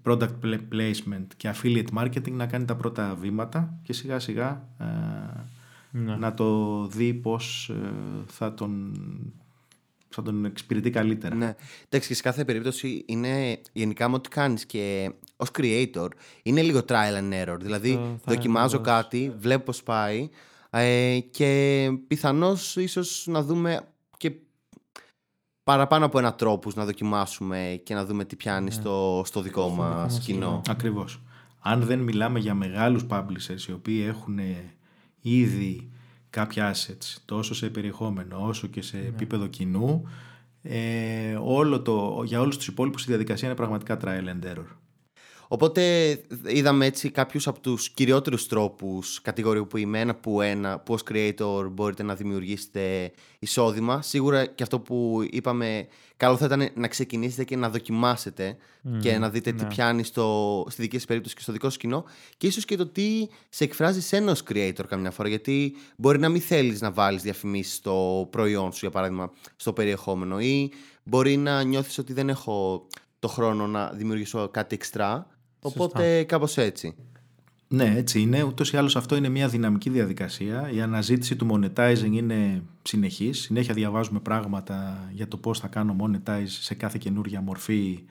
product 0.04 0.30
placement 0.72 1.26
και 1.38 1.54
affiliate 1.56 1.98
marketing 1.98 2.32
να 2.32 2.46
κάνει 2.46 2.66
τα 2.66 2.76
πρώτα 2.76 3.16
βήματα 3.16 3.80
και 3.84 3.94
σιγά 3.94 4.20
σιγά 4.20 4.68
ε, 4.80 4.86
Ναι. 5.92 6.16
να 6.16 6.34
το 6.34 6.86
δει 6.88 7.14
πώς 7.14 7.70
ε, 7.70 7.92
θα 8.28 8.54
τον, 8.54 8.94
θα 10.10 10.22
τον 10.22 10.46
εξυπηρετεί 10.46 10.90
καλύτερα. 10.90 11.36
Ναι. 11.36 11.56
Εντάξει, 11.90 12.08
και 12.08 12.14
σε 12.16 12.22
κάθε 12.22 12.46
περίπτωση 12.46 13.04
είναι 13.08 13.62
γενικά 13.74 14.10
με 14.10 14.16
ό,τι 14.16 14.30
κάνεις 14.30 14.66
και 14.66 15.12
ως 15.36 15.50
creator 15.58 16.08
είναι 16.44 16.62
λίγο 16.62 16.80
trial 16.88 17.22
and 17.22 17.48
error. 17.48 17.58
Δηλαδή, 17.60 17.94
Το- 17.94 18.20
θα 18.24 18.34
δοκιμάζω 18.34 18.78
ακριβώς. 18.78 19.02
κάτι, 19.02 19.34
βλέπω 19.38 19.64
πώς 19.64 19.84
πάει 19.84 20.30
ε, 20.70 21.20
και 21.32 21.90
πιθανώς 22.08 22.76
ίσως 22.76 23.24
να 23.28 23.44
δούμε 23.44 23.80
και 24.18 24.32
παραπάνω 25.64 26.06
από 26.06 26.20
ένα 26.20 26.34
τρόπους 26.36 26.76
να 26.76 26.86
δοκιμάσουμε 26.86 27.82
και 27.84 27.94
να 27.94 28.06
δούμε 28.06 28.26
τι 28.26 28.36
πιάνει 28.36 28.72
στο, 28.72 29.22
στο 29.26 29.42
δικό 29.42 29.62
Ναι. 29.62 29.68
Στο 29.68 29.76
δικό 29.76 29.84
μας 29.90 30.14
μας 30.14 30.20
κοινό. 30.26 30.38
κοινό. 30.40 30.62
Ακριβώς. 30.70 31.22
Αν 31.60 31.82
δεν 31.82 32.00
μιλάμε 32.00 32.40
για 32.40 32.54
μεγάλους 32.54 33.06
publishers 33.10 33.68
οι 33.68 33.72
οποίοι 33.72 34.06
έχουν 34.08 34.40
ήδη 35.22 35.92
κάποια 36.38 36.74
assets 36.74 37.16
τόσο 37.26 37.56
σε 37.56 37.70
περιεχόμενο 37.70 38.46
όσο 38.48 38.68
και 38.68 38.82
σε 38.82 38.98
επίπεδο 38.98 39.48
κοινού 39.48 40.08
ε, 40.62 41.38
όλο 41.42 41.82
το, 41.82 42.24
για 42.26 42.40
όλους 42.40 42.58
τους 42.58 42.68
υπόλοιπους 42.68 43.04
η 43.04 43.06
διαδικασία 43.08 43.48
είναι 43.48 43.58
πραγματικά 43.58 44.00
trial 44.04 44.28
and 44.28 44.56
error. 44.56 44.66
Οπότε 45.48 46.12
είδαμε 46.48 46.86
έτσι 46.86 47.10
κάποιους 47.10 47.48
από 47.48 47.60
τους 47.60 47.90
κυριότερους 47.90 48.48
τρόπους 48.48 49.22
κατηγοριοποιημένα 49.22 50.16
που, 50.16 50.42
ένα, 50.42 50.80
που 50.80 50.94
ως 50.94 51.04
creator 51.12 51.68
μπορείτε 51.72 52.04
να 52.04 52.16
δημιουργήσετε 52.16 53.12
εισόδημα. 53.40 54.02
Σίγουρα 54.02 54.46
και 54.46 54.64
αυτό 54.64 54.80
που 54.80 55.28
είπαμε 55.30 55.88
καλό 56.18 56.38
θα 56.38 56.46
ήταν 56.46 56.70
να 56.74 56.88
ξεκινήσετε 56.88 57.44
και 57.44 57.56
να 57.56 57.70
δοκιμάσετε 57.70 58.58
και 59.00 59.18
να 59.18 59.30
δείτε 59.30 59.52
τι 59.52 59.64
ναι. 59.64 59.70
πιάνει 59.70 60.04
στο, 60.04 60.66
στη 60.70 60.82
δική 60.82 60.96
σας 60.96 61.06
περίπτωση 61.06 61.36
και 61.36 61.42
στο 61.42 61.52
δικό 61.52 61.70
σας 61.70 61.78
κοινό 61.78 62.04
και 62.38 62.48
ίσως 62.48 62.66
και 62.66 62.76
το 62.76 62.88
τι 62.88 63.28
σε 63.50 63.64
εκφράζει 63.64 64.02
σένα 64.02 64.32
ως 64.32 64.44
creator 64.50 64.84
καμιά 64.88 65.12
φορά 65.12 65.30
γιατί 65.30 65.76
μπορεί 65.98 66.20
να 66.20 66.30
μην 66.30 66.42
θέλεις 66.42 66.82
να 66.82 66.92
βάλεις 66.92 67.22
διαφημίσεις 67.22 67.76
στο 67.76 68.28
προϊόν 68.32 68.72
σου 68.72 68.80
για 68.82 68.90
παράδειγμα 68.90 69.32
στο 69.56 69.74
περιεχόμενο 69.74 70.40
ή 70.40 70.72
μπορεί 71.04 71.38
να 71.38 71.64
νιώθεις 71.64 71.98
ότι 71.98 72.14
δεν 72.14 72.30
έχω 72.30 72.88
το 73.20 73.28
χρόνο 73.28 73.68
να 73.68 73.90
δημιουργήσω 73.90 74.48
κάτι 74.48 74.76
εξτρά 74.76 75.37
οπότε 75.68 76.24
κάπως 76.24 76.58
έτσι. 76.58 76.96
Ναι, 77.68 77.94
έτσι 77.96 78.22
είναι. 78.22 78.44
Ούτως 78.44 78.72
ή 78.72 78.78
άλλως 78.78 78.96
αυτό 78.96 79.16
είναι 79.16 79.30
μια 79.30 79.48
δυναμική 79.48 79.90
διαδικασία. 79.90 80.72
Η 80.72 80.82
αναζήτηση 80.82 81.36
του 81.36 81.48
monetizing 81.52 82.12
είναι 82.12 82.64
συνεχής. 82.84 83.40
Συνέχεια 83.40 83.74
διαβάζουμε 83.74 84.20
πράγματα 84.20 85.08
για 85.12 85.28
το 85.28 85.38
πώς 85.38 85.60
θα 85.60 85.68
κάνω 85.68 85.96
monetize 86.00 86.46
σε 86.46 86.76
κάθε 86.76 86.98
καινούργια 86.98 87.42
μορφή 87.42 88.04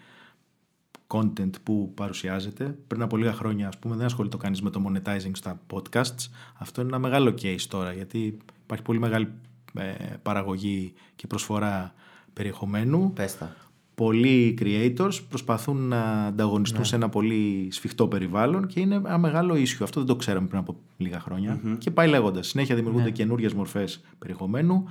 content 1.06 1.50
που 1.62 1.92
παρουσιάζεται. 1.94 2.78
Πριν 2.86 3.02
από 3.02 3.16
λίγα 3.16 3.32
χρόνια, 3.32 3.68
ας 3.68 3.78
πούμε, 3.78 3.96
δεν 3.96 4.04
ασχολείται 4.04 4.36
κανείς 4.36 4.62
με 4.62 4.70
το 4.70 4.82
monetizing 4.86 5.30
στα 5.32 5.60
podcasts. 5.72 6.30
Αυτό 6.54 6.80
είναι 6.80 6.90
ένα 6.90 6.98
μεγάλο 6.98 7.34
case 7.42 7.60
τώρα, 7.68 7.92
γιατί 7.92 8.38
υπάρχει 8.62 8.84
πολύ 8.84 8.98
μεγάλη 8.98 9.32
ε, 9.74 9.92
παραγωγή 10.22 10.92
και 11.16 11.26
προσφορά 11.26 11.94
περιεχομένου. 12.32 13.12
Πες 13.12 13.38
τα. 13.38 13.56
Πολλοί 13.96 14.58
creators 14.60 15.18
προσπαθούν 15.28 15.76
να 15.88 16.26
ανταγωνιστούν 16.26 16.84
σε 16.84 16.96
ένα 16.96 17.08
πολύ 17.08 17.68
σφιχτό 17.70 18.08
περιβάλλον 18.08 18.66
και 18.66 18.80
είναι 18.80 18.94
ένα 18.94 19.18
μεγάλο 19.18 19.54
issue. 19.54 19.82
Αυτό 19.82 20.00
δεν 20.00 20.08
το 20.08 20.16
ξέραμε 20.16 20.46
πριν 20.46 20.60
από 20.60 20.76
λίγα 20.96 21.20
χρόνια. 21.20 21.60
Και 21.78 21.90
πάει 21.90 22.08
λέγοντας. 22.08 22.46
Συνέχεια 22.46 22.74
δημιουργούνται 22.74 23.04
Ναι. 23.04 23.10
καινούριες 23.10 23.52
μορφές 23.52 24.04
περιεχομένου. 24.18 24.84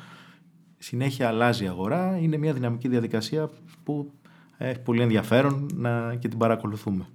Συνέχεια 0.78 1.28
αλλάζει 1.28 1.64
η 1.64 1.68
αγορά. 1.68 2.18
Είναι 2.18 2.38
μια 2.38 2.54
δυναμική 2.54 2.88
διαδικασία 2.88 3.50
που 3.84 4.12
έχει 4.58 4.80
πολύ 4.80 5.02
ενδιαφέρον 5.02 5.70
να, 5.74 6.16
και 6.16 6.28
την 6.28 6.38
παρακολουθούμε. 6.38 7.06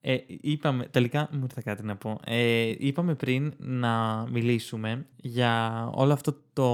Ε, 0.00 0.16
είπαμε, 0.40 0.84
τελικά 0.84 1.28
μου 1.32 1.40
ήρθε 1.42 1.60
κάτι 1.64 1.82
να 1.84 1.96
πω. 1.96 2.20
Ε, 2.24 2.72
είπαμε 2.78 3.14
πριν 3.14 3.52
να 3.58 4.24
μιλήσουμε 4.32 5.06
για 5.16 5.84
όλο 5.94 6.12
αυτό 6.12 6.36
το 6.52 6.68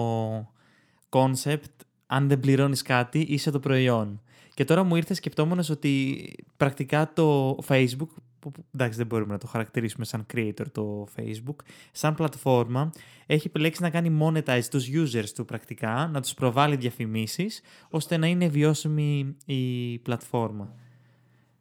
concept 1.09 1.75
αν 2.13 2.29
δεν 2.29 2.41
πληρώνεις 2.41 2.83
κάτι 2.83 3.19
είσαι 3.19 3.51
το 3.51 3.59
προϊόν. 3.61 4.21
Και 4.55 4.65
τώρα 4.65 4.83
μου 4.83 4.97
ήρθε 4.97 5.15
σκεπτόμενος 5.15 5.71
ότι 5.71 6.25
πρακτικά 6.57 7.13
το 7.13 7.57
Facebook, 7.69 8.09
που, 8.39 8.51
που- 8.51 8.65
εντάξει 8.75 8.99
δεν 8.99 9.07
μπορούμε 9.07 9.33
να 9.33 9.39
το 9.39 9.47
χαρακτηρίσουμε 9.47 10.05
σαν 10.05 10.27
creator 10.35 10.65
το 10.73 11.07
Facebook, 11.17 11.57
σαν 11.93 12.15
πλατφόρμα 12.15 12.91
έχει 13.27 13.47
επιλέξει 13.47 13.83
να 13.83 13.91
κάνει 13.91 14.19
monetize 14.21 14.65
τους 14.71 14.89
users 14.93 15.29
του 15.35 15.45
πρακτικά, 15.45 16.11
να 16.13 16.21
τους 16.21 16.35
προβάλλει 16.35 16.77
διαφημίσεις, 16.77 17.61
ώστε 17.91 18.17
να 18.17 18.27
είναι 18.27 18.49
βιώσιμη 18.49 19.37
η 19.45 19.99
πλατφόρμα. 19.99 20.75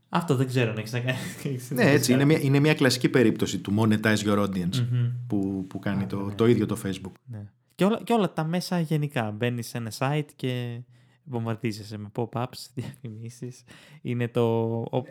Αυτό 0.10 0.36
δεν 0.36 0.48
ξέρω 0.48 0.72
αν 0.72 0.78
έχεις 0.78 0.92
να 0.92 1.00
κάνεις. 1.00 1.72
Ναι, 1.72 1.92
έτσι. 1.92 2.14
Είναι 2.14 2.26
μια, 2.26 2.40
είναι 2.42 2.60
μια 2.60 2.74
κλασική 2.74 3.10
περίπτωση 3.10 3.60
του 3.60 3.74
monetize 3.78 4.18
your 4.18 4.38
audience 4.38 4.76
Μμμ. 4.92 5.10
που, 5.28 5.66
που 5.70 5.80
κάνει 5.80 6.06
το, 6.06 6.20
ναι. 6.26 6.34
το 6.34 6.48
ίδιο 6.48 6.66
το 6.66 6.78
Facebook. 6.86 7.12
Ναι. 7.26 7.50
Και, 7.82 7.88
όλα, 7.88 8.02
και 8.04 8.13
όλα 8.13 8.34
τα 8.34 8.44
μέσα 8.44 8.80
γενικά. 8.80 9.32
Μπαίνεις 9.32 9.67
σε 9.67 9.78
ένα 9.78 9.91
site 9.98 10.26
και 10.36 10.80
βομβαρδίζεσαι 11.24 11.98
με 11.98 12.12
pop-ups, 12.15 12.65
διαφημίσεις. 12.76 13.63
Είναι 14.02 14.28
το... 14.28 14.41
ο- 14.91 15.04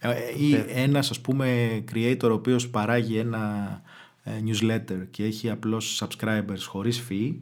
Ε, 0.00 0.10
Ή 0.38 0.64
ένας 0.68 1.10
ας 1.10 1.20
πούμε 1.20 1.78
creator 1.92 2.28
ο 2.30 2.32
οποίος 2.32 2.70
παράγει 2.70 3.16
ένα 3.16 3.82
ε, 4.22 4.30
newsletter 4.44 5.06
και 5.10 5.24
έχει 5.24 5.50
απλώς 5.50 6.02
subscribers 6.04 6.58
χωρίς 6.66 7.06
fee 7.10 7.34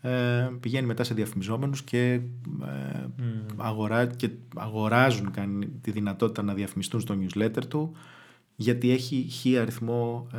ε, 0.00 0.48
πηγαίνει 0.60 0.86
μετά 0.86 1.04
σε 1.04 1.14
διαφημιζόμενους 1.14 1.82
και, 1.82 2.12
ε, 2.12 2.20
αγορά, 3.56 4.06
και 4.06 4.30
αγοράζουν 4.56 5.30
κάνει 5.30 5.66
τη 5.66 5.90
δυνατότητα 5.90 6.42
να 6.42 6.54
διαφημιστούν 6.54 7.00
στο 7.00 7.18
newsletter 7.20 7.64
του 7.68 7.92
γιατί 8.60 8.90
έχει 8.90 9.26
χι 9.30 9.58
αριθμό 9.58 10.26
ε, 10.32 10.38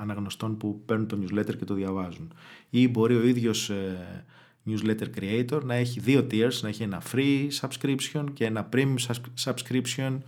αναγνωστών 0.00 0.56
που 0.56 0.82
παίρνουν 0.86 1.06
το 1.06 1.18
newsletter 1.22 1.56
και 1.58 1.64
το 1.64 1.74
διαβάζουν. 1.74 2.32
Ή 2.70 2.88
μπορεί 2.88 3.16
ο 3.16 3.26
ίδιος 3.26 3.70
ε, 3.70 4.24
newsletter 4.66 5.06
creator 5.20 5.62
να 5.64 5.74
έχει 5.74 6.00
δύο 6.00 6.26
tiers, 6.30 6.60
να 6.62 6.68
έχει 6.68 6.82
ένα 6.82 7.02
free 7.12 7.48
subscription 7.60 8.24
και 8.32 8.44
ένα 8.44 8.68
premium 8.72 8.94
subs- 9.06 9.52
subscription 9.52 10.18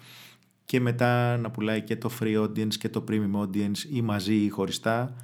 και 0.65 0.81
μετά 0.81 1.37
να 1.37 1.51
πουλάει 1.51 1.83
και 1.83 1.97
το 1.97 2.11
free 2.21 2.43
audience 2.43 2.75
και 2.75 2.89
το 2.89 3.05
premium 3.09 3.41
audience 3.41 3.79
ή 3.93 4.03
μαζί 4.03 4.35
ή 4.35 4.49
χωριστά. 4.49 5.15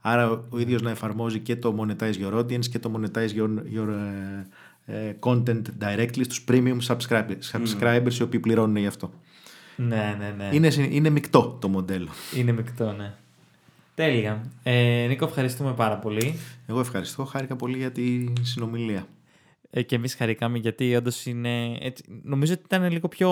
Άρα 0.00 0.44
ο 0.48 0.58
ίδιος 0.58 0.82
να 0.82 0.90
εφαρμόζει 0.90 1.38
και 1.38 1.56
το 1.56 1.76
monetize 1.78 2.14
your 2.14 2.38
audience 2.38 2.66
και 2.66 2.78
το 2.78 2.92
monetize 2.96 3.30
your, 3.36 3.50
your 3.76 3.88
ε, 4.84 5.08
ε, 5.08 5.16
content 5.20 5.62
directly 5.80 6.24
στους 6.24 6.44
premium 6.48 6.78
subscribers, 6.86 7.40
subscribers 7.52 8.14
οι 8.18 8.22
οποίοι 8.22 8.40
πληρώνουν 8.40 8.76
γι' 8.76 8.86
αυτό. 8.86 9.10
Ναι, 9.88 10.16
ναι, 10.18 10.34
ναι. 10.36 10.48
Είναι, 10.52 10.70
συ- 10.70 10.94
είναι 10.94 11.10
μεικτό 11.10 11.56
το 11.60 11.68
μοντέλο. 11.68 12.08
Είναι 12.36 12.52
μεικτό, 12.52 12.92
ναι. 12.92 13.14
Τέλεια. 13.94 14.42
Ε, 14.62 15.06
Νίκο, 15.08 15.24
ευχαριστούμε 15.24 15.72
πάρα 15.72 15.96
πολύ. 15.98 16.34
Εγώ 16.66 16.80
ευχαριστώ. 16.80 17.24
Χάρηκα 17.24 17.56
πολύ 17.56 17.76
για 17.76 17.92
τη 17.92 18.32
συνομιλία. 18.40 19.06
Ε, 19.70 19.82
και 19.82 19.94
εμείς 19.94 20.14
χαρήκαμε 20.14 20.58
γιατί 20.58 20.96
όντως 20.96 21.26
είναι... 21.26 21.76
Έτσι, 21.80 22.04
νομίζω 22.22 22.52
ότι 22.52 22.62
ήταν 22.64 22.90
λίγο 22.92 23.08
πιο 23.08 23.30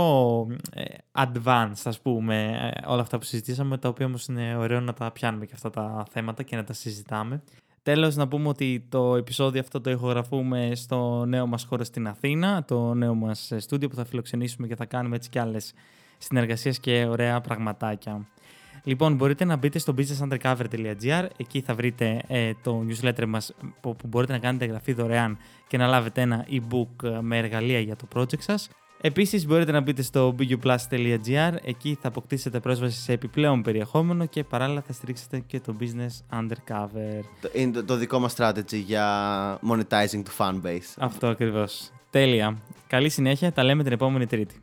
ε, 0.75 0.85
advanced, 1.13 1.81
ας 1.85 2.01
πούμε, 2.01 2.59
ε, 2.75 2.87
όλα 2.91 3.01
αυτά 3.01 3.19
που 3.19 3.25
συζητήσαμε, 3.25 3.79
τα 3.79 3.89
οποία 3.89 4.07
όμως 4.07 4.27
είναι 4.27 4.57
ωραίο 4.57 4.81
να 4.81 4.93
τα 4.93 5.11
πιάνουμε 5.11 5.47
και 5.47 5.53
αυτά 5.55 5.71
τα 5.71 6.05
θέματα 6.11 6.43
και 6.43 6.57
να 6.57 6.65
τα 6.65 6.73
συζητάμε. 6.73 7.43
Τέλος, 7.83 8.17
να 8.17 8.29
πούμε 8.29 8.49
ότι 8.49 8.87
το 8.89 9.17
επεισόδιο 9.17 9.61
αυτό 9.61 9.81
το 9.81 9.91
ηχογραφούμε 9.91 10.71
στο 10.75 11.25
νέο 11.25 11.47
μας 11.47 11.65
χώρο 11.65 11.85
στην 11.85 12.07
Αθήνα, 12.09 12.65
το 12.65 12.95
νέο 12.95 13.15
μας 13.15 13.51
ε, 13.51 13.59
στούντιο 13.61 13.89
που 13.89 13.95
θα 13.95 14.05
φιλοξενήσουμε 14.05 14.67
και 14.67 14.77
θα 14.77 14.85
κάνουμε 14.85 15.17
έτσι 15.17 15.29
κι 15.29 15.39
άλλες 15.39 15.73
συνεργασίες 16.19 16.79
και 16.81 17.07
ωραία 17.09 17.41
πραγματάκια. 17.41 18.27
Λοιπόν, 18.85 19.15
μπορείτε 19.15 19.45
να 19.45 19.57
μπείτε 19.57 19.79
στο 19.79 19.95
businessundercover.gr, 19.99 21.27
εκεί 21.37 21.61
θα 21.61 21.75
βρείτε 21.75 22.21
ε, 22.29 22.53
το 22.63 22.85
newsletter 22.89 23.27
μας 23.27 23.55
που, 23.81 23.97
που 23.97 24.07
μπορείτε 24.07 24.33
να 24.33 24.39
κάνετε 24.39 24.65
εγγραφή 24.65 24.93
δωρεάν 24.93 25.39
και 25.67 25.77
να 25.77 25.87
λάβετε 25.87 26.21
ένα 26.21 26.47
e-book 26.51 27.05
ε, 27.09 27.19
με 27.21 27.39
εργαλεία 27.39 27.81
για 27.81 27.97
το 27.97 28.07
project 28.15 28.41
σας. 28.41 28.69
Επίσης 29.01 29.47
μπορείτε 29.47 29.73
να 29.73 29.81
μπείτε 29.81 30.03
στο 30.03 30.35
buguplus.gr, 30.39 31.53
εκεί 31.65 31.99
θα 32.01 32.09
αποκτήσετε 32.09 32.61
πρόσβαση 32.61 33.01
σε 33.01 33.13
επιπλέον 33.13 33.63
περιεχόμενο 33.63 34.27
και 34.27 34.45
παράλληλα 34.45 34.81
θα 34.87 34.93
στηρίξετε 34.93 35.39
και 35.47 35.61
το 35.61 35.77
business 35.81 36.39
undercover. 36.41 37.21
Το- 37.41 37.51
Είναι 37.53 37.73
το, 37.73 37.85
το 37.85 37.97
δικό 37.97 38.19
μας 38.19 38.35
strategy 38.39 38.75
για 38.87 39.59
monetizing 39.71 40.23
του 40.25 40.33
fanbase. 40.39 40.95
Αυτό 40.99 41.27
ακριβώς. 41.27 41.91
Τέλεια. 42.11 42.57
Καλή 42.87 43.09
συνέχεια, 43.09 43.53
τα 43.53 43.63
λέμε 43.65 43.83
την 43.83 43.93
επόμενη 43.93 44.27
Τρίτη. 44.27 44.55